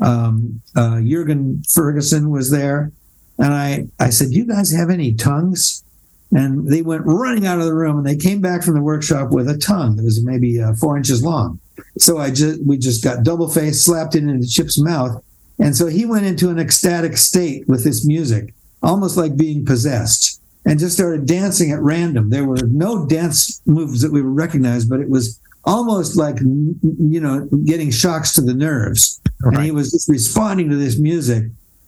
[0.00, 2.92] um, uh, Jurgen Ferguson was there.
[3.38, 5.82] And I, I said, you guys have any tongues?
[6.30, 9.30] And they went running out of the room and they came back from the workshop
[9.30, 11.60] with a tongue that was maybe uh, four inches long.
[11.98, 15.22] So I just we just got double faced, slapped it into Chip's mouth.
[15.58, 20.40] And so he went into an ecstatic state with this music, almost like being possessed,
[20.64, 22.30] and just started dancing at random.
[22.30, 27.20] There were no dance moves that we would recognize, but it was almost like you
[27.20, 29.20] know getting shocks to the nerves.
[29.42, 29.56] Right.
[29.56, 31.44] And he was just responding to this music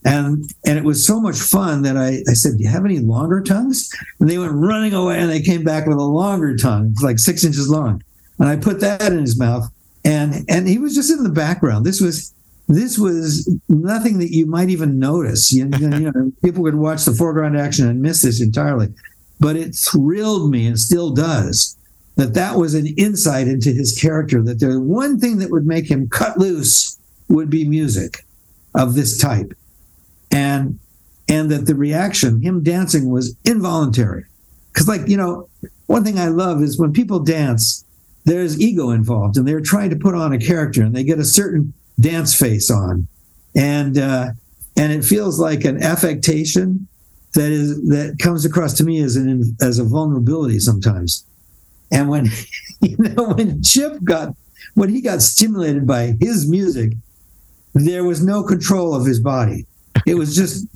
[0.07, 3.01] and and it was so much fun that I, I said, Do you have any
[3.01, 3.91] longer tongues?
[4.21, 7.43] And they went running away and they came back with a longer tongue, like six
[7.43, 8.03] inches long.
[8.39, 9.69] And I put that in his mouth.
[10.05, 11.85] And and he was just in the background.
[11.85, 12.33] This was
[12.69, 15.53] this was nothing that you might even notice.
[15.53, 18.89] You, you know, people could watch the foreground action and miss this entirely.
[19.39, 21.77] But it thrilled me and still does
[22.17, 25.91] that that was an insight into his character, that the one thing that would make
[25.91, 26.99] him cut loose
[27.29, 28.25] would be music
[28.75, 29.53] of this type
[30.31, 30.79] and
[31.29, 34.25] and that the reaction, him dancing, was involuntary.
[34.73, 35.49] Because, like you know,
[35.87, 37.85] one thing I love is when people dance,
[38.25, 41.25] there's ego involved, and they're trying to put on a character, and they get a
[41.25, 43.07] certain dance face on,
[43.55, 44.29] and uh,
[44.77, 46.87] and it feels like an affectation
[47.35, 51.25] that is that comes across to me as an as a vulnerability sometimes.
[51.93, 52.27] And when
[52.81, 54.35] you know when Chip got
[54.75, 56.93] when he got stimulated by his music,
[57.75, 59.67] there was no control of his body
[60.05, 60.67] it was just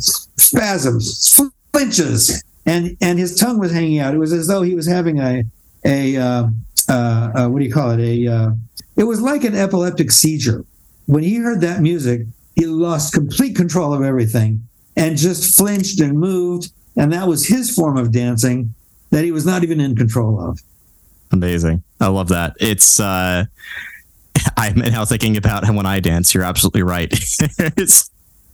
[0.40, 1.34] spasms,
[1.72, 4.14] flinches, and and his tongue was hanging out.
[4.14, 5.44] It was as though he was having a
[5.84, 6.48] a uh,
[6.88, 8.00] uh, uh, what do you call it?
[8.00, 8.50] A uh,
[8.96, 10.64] it was like an epileptic seizure.
[11.10, 12.22] When he heard that music,
[12.54, 14.62] he lost complete control of everything
[14.94, 16.70] and just flinched and moved.
[16.94, 18.72] And that was his form of dancing
[19.10, 20.60] that he was not even in control of.
[21.32, 21.82] Amazing.
[22.00, 22.54] I love that.
[22.60, 23.46] It's uh
[24.56, 26.32] I'm now thinking about when I dance.
[26.32, 27.12] You're absolutely right.
[27.58, 28.08] it's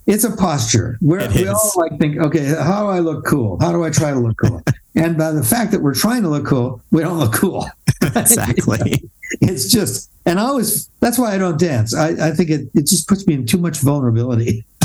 [0.06, 0.96] it's a posture.
[1.02, 3.58] We're, we all like think, okay, how do I look cool?
[3.60, 4.62] How do I try to look cool?
[4.96, 7.66] and by the fact that we're trying to look cool, we don't look cool.
[8.02, 9.02] exactly.
[9.40, 11.94] it's just, and I always, that's why I don't dance.
[11.94, 14.64] I, I think it, it just puts me in too much vulnerability.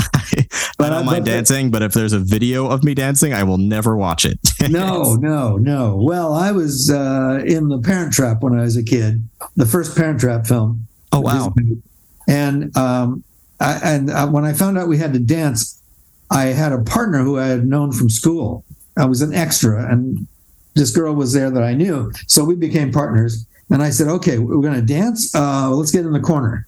[0.78, 3.96] I don't mind dancing, but if there's a video of me dancing, I will never
[3.96, 4.38] watch it.
[4.68, 5.96] no, no, no.
[5.96, 9.96] Well, I was uh, in the Parent Trap when I was a kid, the first
[9.96, 10.88] Parent Trap film.
[11.12, 11.54] Oh wow!
[12.26, 13.22] And um,
[13.60, 15.80] I, and I, when I found out we had to dance,
[16.30, 18.64] I had a partner who I had known from school.
[18.96, 20.26] I was an extra, and
[20.74, 22.12] this girl was there that I knew.
[22.26, 23.46] So we became partners.
[23.70, 25.34] And I said, okay, we're going to dance.
[25.34, 26.66] Uh, let's get in the corner.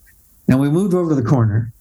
[0.49, 1.72] And we moved over to the corner.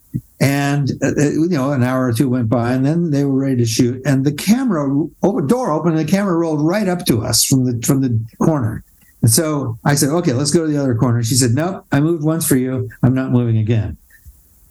[0.41, 3.39] And, uh, uh, you know, an hour or two went by, and then they were
[3.39, 4.01] ready to shoot.
[4.05, 4.85] And the camera
[5.21, 8.83] door opened, and the camera rolled right up to us from the from the corner.
[9.21, 11.23] And so I said, okay, let's go to the other corner.
[11.23, 12.89] She said, nope, I moved once for you.
[13.01, 13.95] I'm not moving again.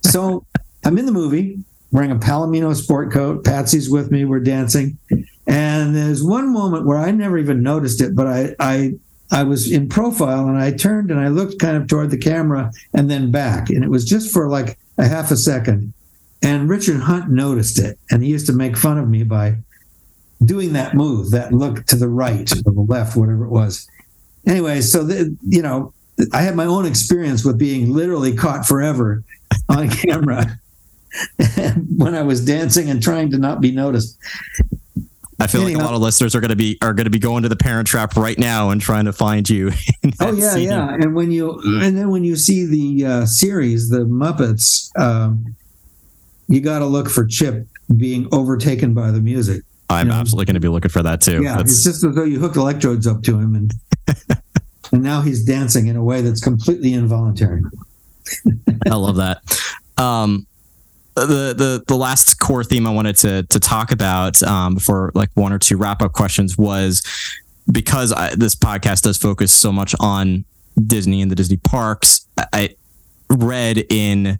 [0.03, 0.45] So
[0.85, 1.59] I'm in the movie
[1.91, 3.45] wearing a Palomino sport coat.
[3.45, 4.27] Patsy's with me.
[4.27, 4.99] We're dancing.
[5.47, 8.93] And there's one moment where I never even noticed it, but I, I,
[9.31, 12.71] I was in profile and I turned and I looked kind of toward the camera
[12.93, 13.71] and then back.
[13.71, 15.93] And it was just for like a half a second.
[16.43, 17.99] And Richard Hunt noticed it.
[18.11, 19.57] And he used to make fun of me by
[20.45, 23.89] doing that move, that look to the right or the left, whatever it was.
[24.47, 25.93] Anyway, so the, you know,
[26.33, 29.23] I had my own experience with being literally caught forever
[29.69, 30.59] on camera
[31.97, 34.19] when I was dancing and trying to not be noticed.
[35.43, 35.79] I feel Anyhow.
[35.79, 37.49] like a lot of listeners are going to be are going to be going to
[37.49, 39.73] the Parent Trap right now and trying to find you.
[40.21, 40.69] Oh yeah, scene.
[40.69, 40.95] yeah.
[40.95, 45.57] And when you and then when you see the uh, series, the Muppets, um,
[46.49, 47.67] you got to look for Chip
[47.97, 49.63] being overtaken by the music.
[49.89, 50.19] I'm you know?
[50.19, 51.43] absolutely going to be looking for that too.
[51.43, 51.73] Yeah, that's...
[51.73, 53.73] it's just as though you hooked electrodes up to him, and
[54.93, 57.63] and now he's dancing in a way that's completely involuntary.
[58.91, 59.39] I love that.
[59.97, 60.47] Um,
[61.15, 65.31] the the the last core theme I wanted to to talk about um, before like
[65.35, 67.03] one or two wrap up questions was
[67.71, 70.45] because I, this podcast does focus so much on
[70.87, 72.27] Disney and the Disney parks.
[72.53, 72.71] I
[73.29, 74.39] read in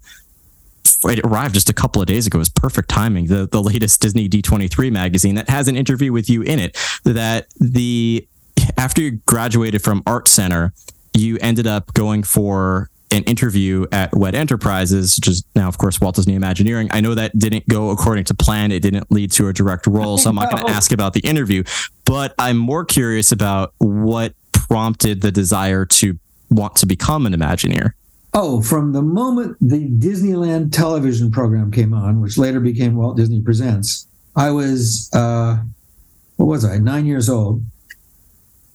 [1.05, 2.37] it arrived just a couple of days ago.
[2.37, 3.27] It was perfect timing.
[3.27, 6.77] The the latest Disney D23 magazine that has an interview with you in it.
[7.05, 8.27] That the
[8.77, 10.73] after you graduated from Art Center,
[11.15, 16.01] you ended up going for an interview at WED Enterprises, which is now, of course,
[16.01, 16.89] Walt Disney Imagineering.
[16.91, 18.73] I know that didn't go according to plan.
[18.73, 20.17] It didn't lead to a direct role.
[20.17, 21.63] So I'm not going to ask about the interview,
[22.07, 26.19] but I'm more curious about what prompted the desire to
[26.51, 27.93] want to become an Imagineer.
[28.35, 33.43] Oh, from the moment the Disneyland television program came on, which later became Walt Disney
[33.43, 35.59] Presents, I was, uh,
[36.37, 37.63] what was I, nine years old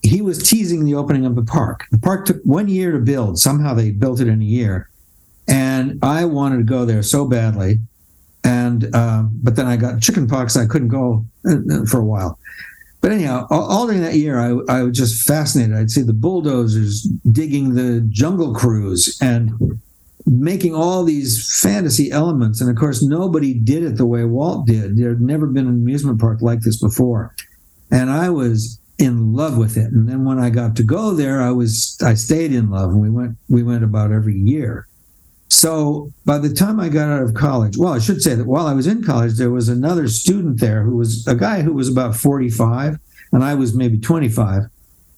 [0.07, 1.85] he was teasing the opening of the park.
[1.91, 3.39] The park took one year to build.
[3.39, 4.89] Somehow they built it in a year,
[5.47, 7.79] and I wanted to go there so badly.
[8.43, 10.55] And um, but then I got chickenpox.
[10.55, 12.39] I couldn't go uh, for a while.
[13.01, 15.75] But anyhow, all, all during that year, I, I was just fascinated.
[15.75, 19.79] I'd see the bulldozers digging the jungle cruise and
[20.25, 22.59] making all these fantasy elements.
[22.59, 24.97] And of course, nobody did it the way Walt did.
[24.97, 27.35] There had never been an amusement park like this before.
[27.91, 29.91] And I was in love with it.
[29.91, 33.01] And then when I got to go there, I was I stayed in love, and
[33.01, 34.87] we went we went about every year.
[35.49, 38.67] So by the time I got out of college, well, I should say that while
[38.67, 41.87] I was in college, there was another student there who was a guy who was
[41.87, 42.99] about 45,
[43.31, 44.63] and I was maybe 25.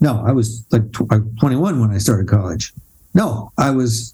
[0.01, 2.73] No, I was like 21 when I started college.
[3.13, 4.13] No, I was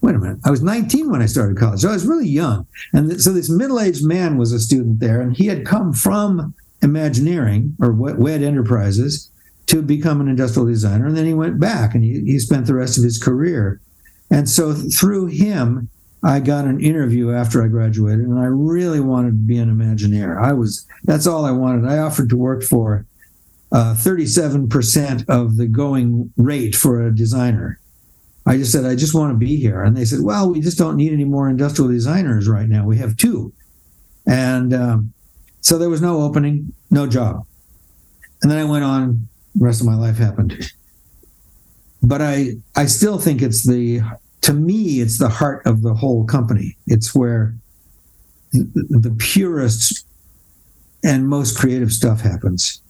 [0.00, 0.38] wait a minute.
[0.44, 1.80] I was 19 when I started college.
[1.80, 2.66] So I was really young.
[2.92, 6.54] And so this middle aged man was a student there, and he had come from
[6.84, 9.30] Imagineering or WED Enterprises
[9.66, 11.06] to become an industrial designer.
[11.06, 13.80] And then he went back and he, he spent the rest of his career.
[14.30, 15.88] And so through him,
[16.22, 20.40] I got an interview after I graduated and I really wanted to be an Imagineer.
[20.40, 21.86] I was, that's all I wanted.
[21.86, 23.06] I offered to work for
[23.72, 27.80] uh, 37% of the going rate for a designer.
[28.46, 29.82] I just said, I just want to be here.
[29.82, 32.84] And they said, well, we just don't need any more industrial designers right now.
[32.84, 33.52] We have two.
[34.26, 35.14] And um,
[35.64, 37.46] so there was no opening, no job.
[38.42, 40.70] And then I went on, the rest of my life happened.
[42.02, 44.02] But I I still think it's the
[44.42, 46.76] to me it's the heart of the whole company.
[46.86, 47.54] It's where
[48.52, 50.04] the, the purest
[51.02, 52.82] and most creative stuff happens.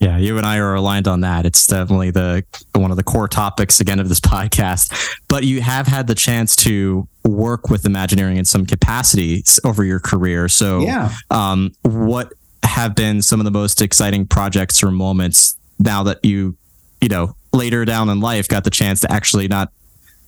[0.00, 1.44] Yeah, you and I are aligned on that.
[1.44, 2.42] It's definitely the
[2.74, 5.18] one of the core topics again of this podcast.
[5.28, 10.00] But you have had the chance to work with Imagineering in some capacity over your
[10.00, 10.48] career.
[10.48, 11.12] So, yeah.
[11.30, 12.32] Um, what
[12.62, 16.56] have been some of the most exciting projects or moments now that you,
[17.00, 19.70] you know, later down in life got the chance to actually not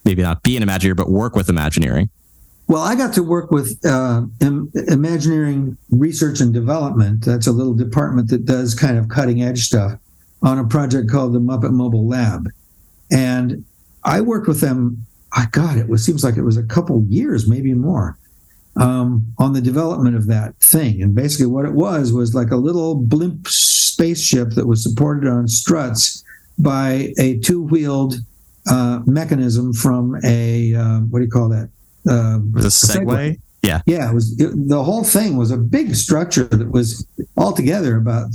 [0.04, 2.10] maybe not be an Imagineer, but work with Imagineering?
[2.72, 7.22] Well, I got to work with uh, Imagineering Research and Development.
[7.22, 9.98] That's a little department that does kind of cutting edge stuff
[10.42, 12.48] on a project called the Muppet Mobile Lab.
[13.10, 13.66] And
[14.04, 15.04] I worked with them,
[15.34, 18.16] I God, it seems like it was a couple years, maybe more,
[18.76, 21.02] um, on the development of that thing.
[21.02, 25.46] And basically what it was was like a little blimp spaceship that was supported on
[25.46, 26.24] struts
[26.56, 28.14] by a two-wheeled
[28.70, 31.68] uh, mechanism from a uh, what do you call that?
[32.08, 33.04] Uh, was a Segway.
[33.04, 33.40] Segway.
[33.62, 34.10] Yeah, yeah.
[34.10, 38.30] It was it, the whole thing was a big structure that was altogether about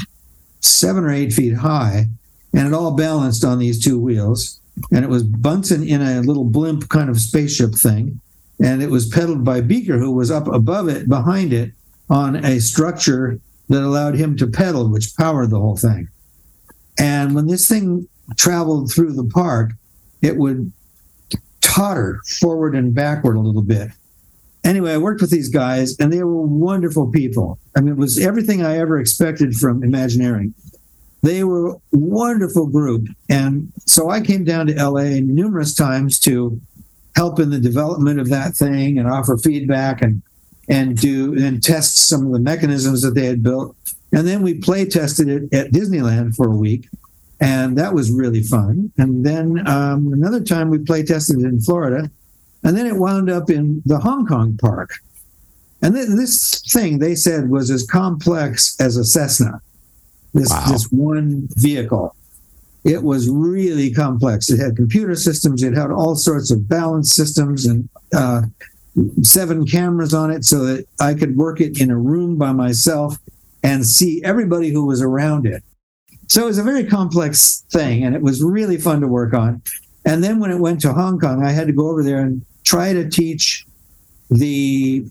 [0.61, 2.07] seven or eight feet high,
[2.53, 4.59] and it all balanced on these two wheels.
[4.91, 8.21] And it was Bunsen in a little blimp kind of spaceship thing,
[8.63, 11.71] and it was pedaled by Beaker, who was up above it, behind it,
[12.09, 13.39] on a structure
[13.69, 16.07] that allowed him to pedal, which powered the whole thing.
[16.99, 18.07] And when this thing
[18.37, 19.71] traveled through the park,
[20.21, 20.71] it would
[21.67, 23.91] totter forward and backward a little bit.
[24.63, 27.59] Anyway, I worked with these guys and they were wonderful people.
[27.75, 30.53] I mean, it was everything I ever expected from Imagineering.
[31.23, 33.07] They were a wonderful group.
[33.29, 36.59] And so I came down to LA numerous times to
[37.15, 40.21] help in the development of that thing and offer feedback and
[40.69, 43.75] and do and test some of the mechanisms that they had built
[44.11, 46.89] And then we play tested it at Disneyland for a week,
[47.39, 48.91] and that was really fun.
[48.97, 52.09] And then um, another time we play tested in Florida,
[52.63, 54.91] and then it wound up in the Hong Kong park.
[55.81, 59.61] And th- this thing they said was as complex as a Cessna.
[60.33, 60.65] This Wow.
[60.71, 62.15] this one vehicle.
[62.83, 64.49] It was really complex.
[64.49, 65.61] It had computer systems.
[65.61, 68.43] It had all sorts of balance systems and uh,
[69.21, 73.17] seven cameras on it, so that I could work it in a room by myself
[73.63, 75.63] and see everybody who was around it.
[76.27, 79.61] So it was a very complex thing, and it was really fun to work on.
[80.05, 82.45] And then when it went to Hong Kong, I had to go over there and
[82.63, 83.65] try to teach
[84.29, 85.05] the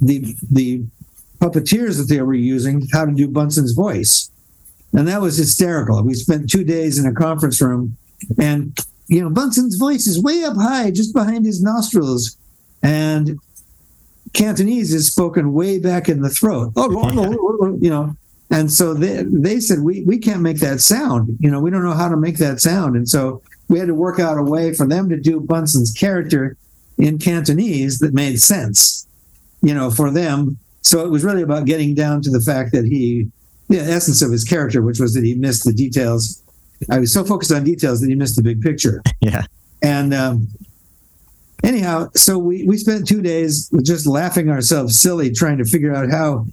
[0.00, 0.82] the the
[1.40, 4.30] puppeteers that they were using how to do Bunsen's voice,
[4.92, 6.02] and that was hysterical.
[6.02, 7.96] We spent two days in a conference room,
[8.40, 8.76] and
[9.08, 12.36] you know Bunsen's voice is way up high, just behind his nostrils,
[12.82, 13.38] and
[14.32, 16.72] Cantonese is spoken way back in the throat.
[16.76, 18.16] Oh, oh, oh, oh you know.
[18.50, 21.36] And so they, they said, we, we can't make that sound.
[21.40, 22.96] You know, we don't know how to make that sound.
[22.96, 26.56] And so we had to work out a way for them to do Bunsen's character
[26.98, 29.06] in Cantonese that made sense,
[29.62, 30.58] you know, for them.
[30.82, 33.28] So it was really about getting down to the fact that he,
[33.68, 36.40] the essence of his character, which was that he missed the details.
[36.88, 39.02] I was so focused on details that he missed the big picture.
[39.20, 39.44] Yeah.
[39.82, 40.48] And um,
[41.64, 46.10] anyhow, so we, we spent two days just laughing ourselves silly trying to figure out
[46.10, 46.46] how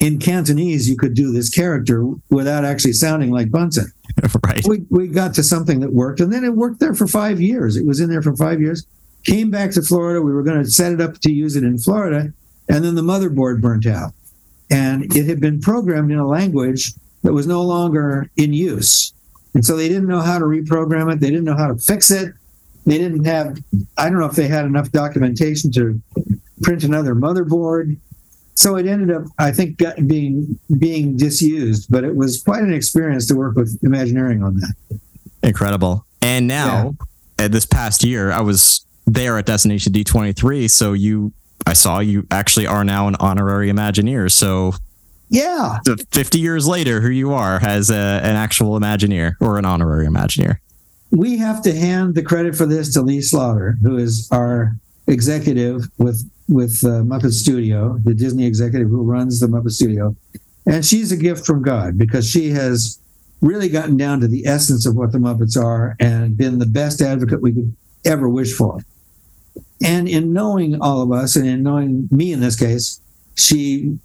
[0.00, 3.92] in Cantonese you could do this character without actually sounding like Bunsen.
[4.44, 4.66] right.
[4.66, 7.76] We, we got to something that worked, and then it worked there for five years.
[7.76, 8.86] It was in there for five years.
[9.24, 10.22] Came back to Florida.
[10.22, 12.32] We were going to set it up to use it in Florida,
[12.68, 14.12] and then the motherboard burnt out.
[14.70, 16.92] And it had been programmed in a language
[17.22, 19.12] that was no longer in use.
[19.52, 21.20] And so they didn't know how to reprogram it.
[21.20, 22.32] They didn't know how to fix it.
[22.86, 23.58] They didn't have,
[23.98, 26.00] I don't know if they had enough documentation to
[26.62, 27.96] print another motherboard.
[28.60, 31.86] So it ended up, I think, being being disused.
[31.90, 35.00] But it was quite an experience to work with Imagineering on that.
[35.42, 36.04] Incredible.
[36.20, 36.94] And now,
[37.38, 40.70] uh, this past year, I was there at Destination D23.
[40.70, 41.32] So you,
[41.66, 44.30] I saw you actually are now an honorary Imagineer.
[44.30, 44.74] So
[45.30, 45.78] Yeah,
[46.10, 50.58] 50 years later, who you are as a, an actual Imagineer or an honorary Imagineer.
[51.10, 55.88] we have to hand the credit for this to Leigh Slaughter, who is our executive
[55.96, 60.14] with with uh, Muppet Studio, the Disney executive who runs the Muppet Studio,
[60.66, 62.98] and she's a gift from God because she has
[63.40, 67.00] really gotten down to the essence of what the Muppets are and been the best
[67.00, 67.74] advocate we could
[68.04, 68.80] ever wish for.
[69.82, 73.00] And in knowing all of us, and in knowing me in this case,
[73.36, 73.98] she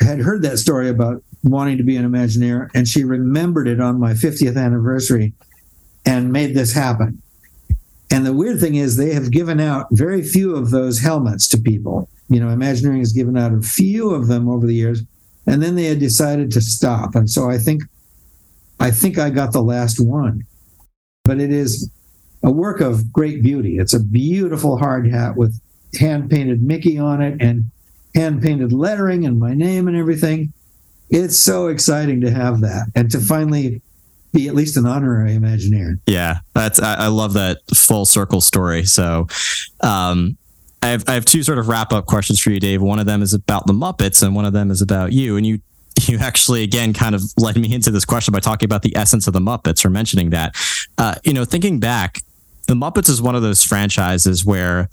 [0.00, 3.98] had heard that story about wanting to be an Imagineer, and she remembered it on
[3.98, 5.32] my 50th anniversary
[6.04, 7.20] and made this happen.
[8.10, 11.58] And the weird thing is, they have given out very few of those helmets to
[11.58, 12.08] people.
[12.28, 15.02] You know, Imagineering has given out a few of them over the years,
[15.46, 17.14] and then they had decided to stop.
[17.14, 17.82] And so I think,
[18.78, 20.44] I think I got the last one.
[21.24, 21.90] But it is
[22.42, 23.78] a work of great beauty.
[23.78, 25.60] It's a beautiful hard hat with
[25.98, 27.64] hand painted Mickey on it and
[28.14, 30.52] hand painted lettering and my name and everything.
[31.10, 33.82] It's so exciting to have that and to finally
[34.36, 35.98] be at least an honorary Imagineer.
[36.06, 38.84] Yeah, that's I, I love that full circle story.
[38.84, 39.26] So,
[39.80, 40.36] um,
[40.82, 42.82] I have I have two sort of wrap up questions for you, Dave.
[42.82, 45.36] One of them is about the Muppets, and one of them is about you.
[45.36, 45.60] And you
[46.02, 49.26] you actually again kind of led me into this question by talking about the essence
[49.26, 50.54] of the Muppets or mentioning that.
[50.98, 52.20] Uh, you know, thinking back,
[52.68, 54.88] the Muppets is one of those franchises where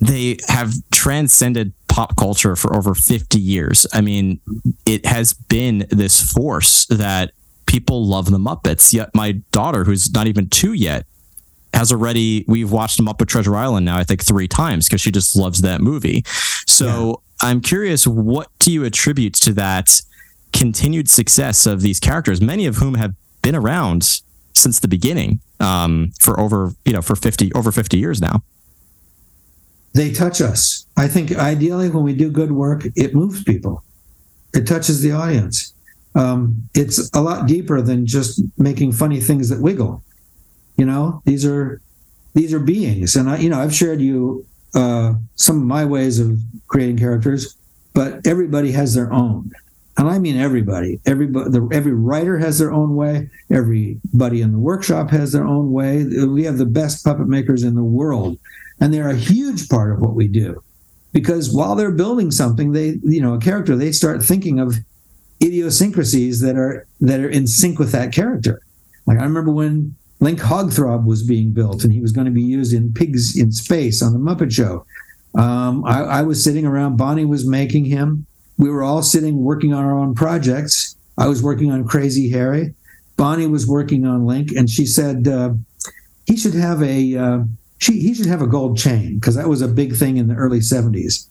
[0.00, 3.86] they have transcended pop culture for over 50 years.
[3.92, 4.40] I mean,
[4.86, 7.32] it has been this force that
[7.70, 8.92] people love the Muppets.
[8.92, 11.06] Yet my daughter, who's not even two yet,
[11.72, 15.00] has already we've watched them up Muppet Treasure Island now I think three times because
[15.00, 16.24] she just loves that movie.
[16.66, 20.00] So I'm curious, what do you attribute to that
[20.52, 24.20] continued success of these characters, many of whom have been around
[24.52, 28.42] since the beginning um, for over you know for 50 over 50 years now.
[29.94, 30.86] they touch us.
[30.96, 33.84] I think ideally, when we do good work, it moves people.
[34.52, 35.72] It touches the audience.
[36.14, 40.02] Um, it's a lot deeper than just making funny things that wiggle.
[40.76, 41.80] You know, these are
[42.34, 46.18] these are beings, and I, you know, I've shared you uh, some of my ways
[46.18, 46.38] of
[46.68, 47.56] creating characters,
[47.92, 49.50] but everybody has their own,
[49.98, 51.00] and I mean everybody.
[51.06, 53.28] Everybody, the, every writer has their own way.
[53.50, 56.04] Everybody in the workshop has their own way.
[56.04, 58.38] We have the best puppet makers in the world
[58.80, 60.62] and they're a huge part of what we do
[61.12, 64.74] because while they're building something they you know a character they start thinking of
[65.42, 68.60] idiosyncrasies that are that are in sync with that character
[69.06, 72.42] like i remember when link hogthrob was being built and he was going to be
[72.42, 74.84] used in pigs in space on the muppet show
[75.36, 78.26] um, I, I was sitting around bonnie was making him
[78.60, 80.94] we were all sitting working on our own projects.
[81.16, 82.74] I was working on Crazy Harry.
[83.16, 85.54] Bonnie was working on Link, and she said uh,
[86.26, 87.38] he should have a uh,
[87.78, 90.34] she, he should have a gold chain because that was a big thing in the
[90.34, 91.26] early '70s.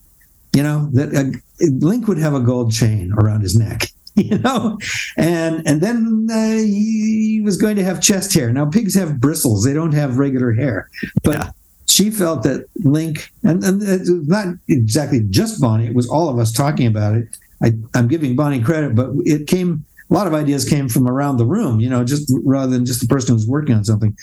[0.56, 3.92] You know that uh, Link would have a gold chain around his neck.
[4.30, 4.78] You know,
[5.18, 8.52] and and then uh, he was going to have chest hair.
[8.52, 10.90] Now pigs have bristles; they don't have regular hair.
[11.24, 11.52] But yeah.
[11.88, 16.38] she felt that Link, and, and it's not exactly just Bonnie; it was all of
[16.38, 17.28] us talking about it.
[17.64, 21.38] I, I'm giving Bonnie credit, but it came a lot of ideas came from around
[21.38, 24.18] the room, you know, just rather than just the person who's working on something.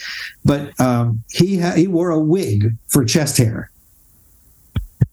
[0.45, 3.71] But um, he ha- he wore a wig for chest hair,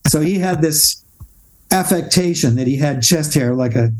[0.07, 1.03] so he had this
[1.71, 3.91] affectation that he had chest hair like a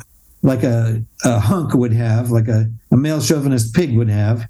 [0.44, 4.48] like a, a hunk would have, like a, a male chauvinist pig would have,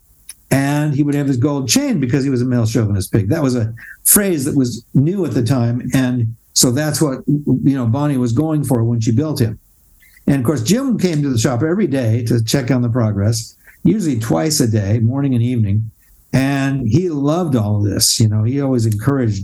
[0.52, 3.30] and he would have his gold chain because he was a male chauvinist pig.
[3.30, 3.74] That was a
[4.04, 8.34] phrase that was new at the time, and so that's what you know Bonnie was
[8.34, 9.60] going for when she built him.
[10.28, 13.56] And of course, Jim came to the shop every day to check on the progress,
[13.84, 15.92] usually twice a day, morning and evening.
[16.32, 18.20] And he loved all of this.
[18.20, 19.44] You know, he always encouraged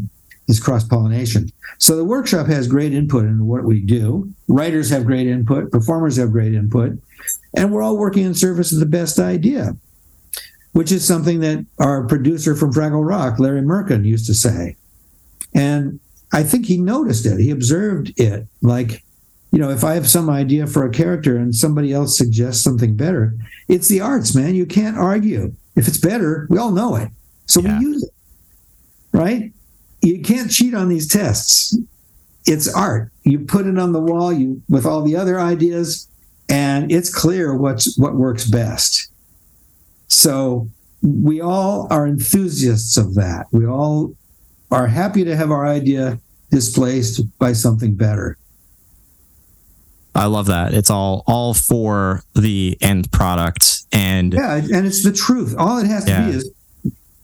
[0.50, 1.48] his cross pollination.
[1.78, 4.34] So the workshop has great input into what we do.
[4.48, 6.98] Writers have great input, performers have great input,
[7.56, 9.78] and we're all working in service of the best idea,
[10.72, 14.76] which is something that our producer from Fraggle Rock, Larry Mirkin, used to say.
[15.54, 16.00] And
[16.34, 17.40] I think he noticed it.
[17.40, 19.04] He observed it like
[19.52, 22.96] you know, if I have some idea for a character and somebody else suggests something
[22.96, 23.36] better,
[23.68, 24.56] it's the arts, man.
[24.56, 25.54] You can't argue.
[25.76, 27.10] If it's better, we all know it.
[27.46, 27.80] So yeah.
[27.80, 28.12] we use it.
[29.12, 29.52] Right?
[30.02, 31.78] You can't cheat on these tests.
[32.46, 33.12] It's art.
[33.24, 36.10] You put it on the wall you with all the other ideas
[36.50, 39.10] and it's clear what's what works best.
[40.08, 40.68] So
[41.02, 43.46] we all are enthusiasts of that.
[43.52, 44.16] We all
[44.72, 46.20] are happy to have our idea
[46.50, 48.38] displaced by something better.
[50.16, 50.74] I love that.
[50.74, 55.56] It's all all for the end product, and yeah, and it's the truth.
[55.58, 56.26] All it has to yeah.
[56.26, 56.52] be is,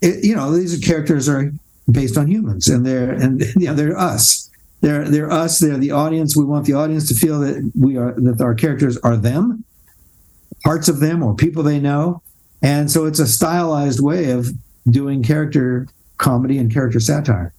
[0.02, 1.52] it, you know, these characters are
[1.92, 4.50] based on humans, and they're and yeah, they're us.
[4.82, 5.60] They're they're us.
[5.60, 6.36] They're the audience.
[6.36, 9.64] We want the audience to feel that we are that our characters are them,
[10.64, 12.22] parts of them, or people they know,
[12.62, 14.50] and so it's a stylized way of
[14.90, 17.54] doing character comedy and character satire.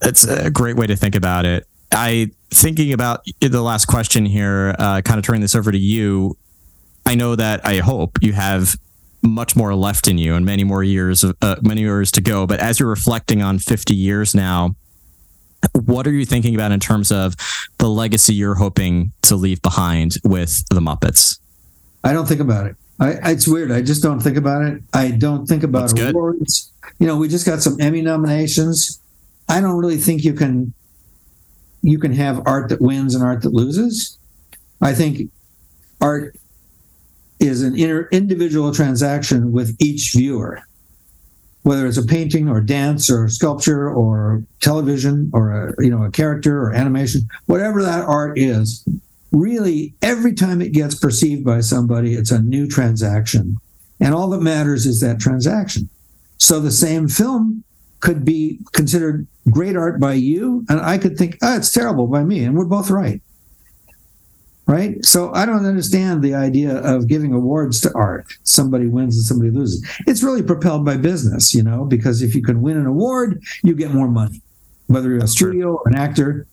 [0.00, 1.66] That's a great way to think about it.
[1.92, 6.36] I thinking about the last question here, uh, kind of turning this over to you.
[7.06, 8.76] I know that I hope you have
[9.22, 12.46] much more left in you and many more years, uh, many years to go.
[12.46, 14.76] But as you're reflecting on 50 years now,
[15.72, 17.34] what are you thinking about in terms of
[17.78, 21.38] the legacy you're hoping to leave behind with the Muppets?
[22.04, 22.76] I don't think about it.
[23.00, 23.70] I, it's weird.
[23.70, 24.82] I just don't think about it.
[24.92, 26.72] I don't think about That's awards.
[26.80, 26.92] Good.
[27.00, 29.00] You know, we just got some Emmy nominations.
[29.48, 30.74] I don't really think you can
[31.82, 34.18] you can have art that wins and art that loses.
[34.80, 35.30] I think
[36.00, 36.36] art
[37.40, 40.60] is an individual transaction with each viewer,
[41.62, 46.10] whether it's a painting or dance or sculpture or television or a, you know a
[46.10, 48.86] character or animation, whatever that art is.
[49.30, 53.58] Really, every time it gets perceived by somebody, it's a new transaction,
[54.00, 55.88] and all that matters is that transaction.
[56.38, 57.62] So the same film
[58.00, 62.24] could be considered great art by you, and I could think, oh, it's terrible by
[62.24, 63.20] me, and we're both right.
[64.68, 65.02] Right?
[65.02, 68.26] So I don't understand the idea of giving awards to art.
[68.42, 69.82] Somebody wins and somebody loses.
[70.06, 73.74] It's really propelled by business, you know, because if you can win an award, you
[73.74, 74.42] get more money.
[74.88, 76.46] Whether you're a studio or an actor,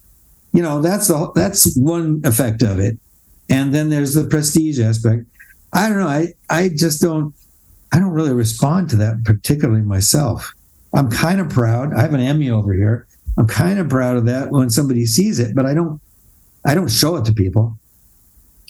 [0.54, 2.98] you know, that's the that's one effect of it.
[3.50, 5.26] And then there's the prestige aspect.
[5.74, 6.08] I don't know.
[6.08, 7.36] I I just don't
[7.92, 10.54] I don't really respond to that particularly myself.
[10.94, 11.94] I'm kind of proud.
[11.94, 13.08] I have an Emmy over here.
[13.38, 16.00] I'm kind of proud of that when somebody sees it, but I don't
[16.66, 17.78] I don't show it to people.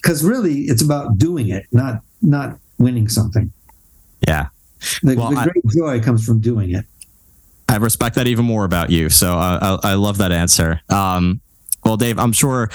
[0.02, 3.52] Cuz really it's about doing it, not not winning something.
[4.26, 4.48] Yeah.
[5.02, 6.84] The, well, the great I, joy comes from doing it.
[7.68, 9.10] I respect that even more about you.
[9.10, 10.80] So uh, I, I love that answer.
[10.88, 11.40] Um,
[11.84, 12.70] well, Dave, I'm sure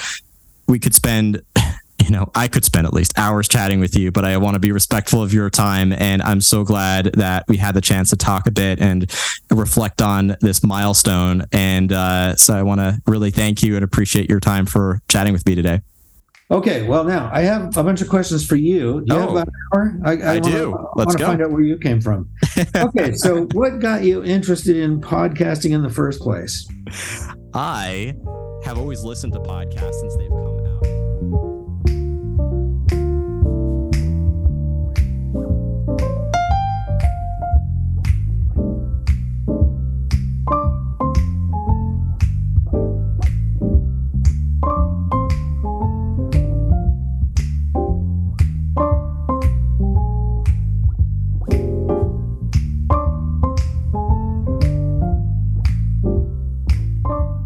[0.66, 1.42] we could spend
[2.02, 4.60] you know, I could spend at least hours chatting with you, but I want to
[4.60, 5.92] be respectful of your time.
[5.92, 9.10] And I'm so glad that we had the chance to talk a bit and
[9.50, 11.44] reflect on this milestone.
[11.52, 15.32] And uh, so I want to really thank you and appreciate your time for chatting
[15.32, 15.80] with me today.
[16.52, 19.02] Okay, well, now I have a bunch of questions for you.
[19.06, 19.98] Do you oh, have about an hour?
[20.04, 20.88] I, I, I wanna, do.
[20.96, 21.24] Let's go.
[21.24, 22.28] find out where you came from.
[22.76, 26.68] okay, so what got you interested in podcasting in the first place?
[27.54, 28.14] I
[28.64, 30.61] have always listened to podcasts since they've come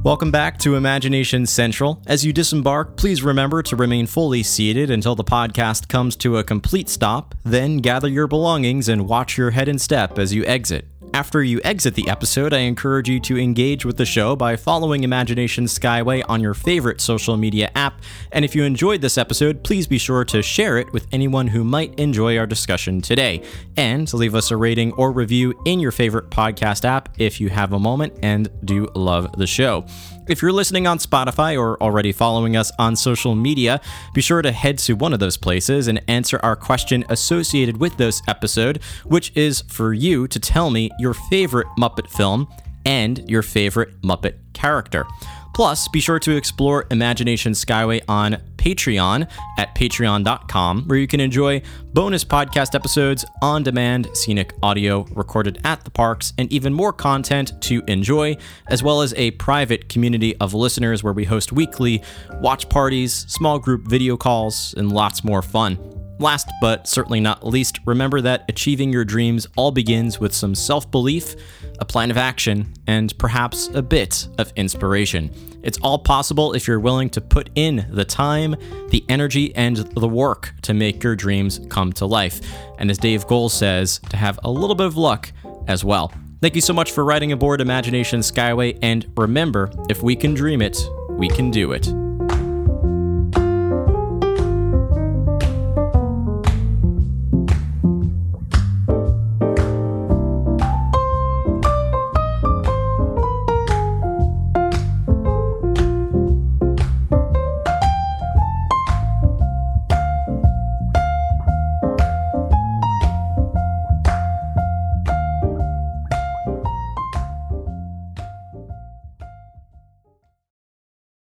[0.06, 2.00] Welcome back to Imagination Central.
[2.06, 6.44] As you disembark, please remember to remain fully seated until the podcast comes to a
[6.44, 10.86] complete stop, then gather your belongings and watch your head and step as you exit.
[11.16, 15.02] After you exit the episode, I encourage you to engage with the show by following
[15.02, 18.02] Imagination Skyway on your favorite social media app.
[18.32, 21.64] And if you enjoyed this episode, please be sure to share it with anyone who
[21.64, 23.40] might enjoy our discussion today.
[23.78, 27.72] And leave us a rating or review in your favorite podcast app if you have
[27.72, 29.86] a moment and do love the show.
[30.28, 33.80] If you're listening on Spotify or already following us on social media,
[34.12, 37.96] be sure to head to one of those places and answer our question associated with
[37.96, 42.48] this episode, which is for you to tell me your favorite Muppet film
[42.84, 45.06] and your favorite Muppet character.
[45.54, 51.62] Plus, be sure to explore Imagination Skyway on Patreon at patreon.com, where you can enjoy
[51.92, 57.52] bonus podcast episodes, on demand scenic audio recorded at the parks, and even more content
[57.62, 58.36] to enjoy,
[58.68, 62.02] as well as a private community of listeners where we host weekly
[62.40, 65.78] watch parties, small group video calls, and lots more fun.
[66.18, 70.90] Last but certainly not least, remember that achieving your dreams all begins with some self
[70.90, 71.36] belief,
[71.78, 75.30] a plan of action, and perhaps a bit of inspiration.
[75.66, 78.54] It's all possible if you're willing to put in the time,
[78.90, 82.40] the energy, and the work to make your dreams come to life.
[82.78, 85.32] And as Dave Goelz says, to have a little bit of luck
[85.66, 86.12] as well.
[86.40, 90.62] Thank you so much for riding aboard Imagination Skyway, and remember, if we can dream
[90.62, 90.78] it,
[91.10, 92.05] we can do it.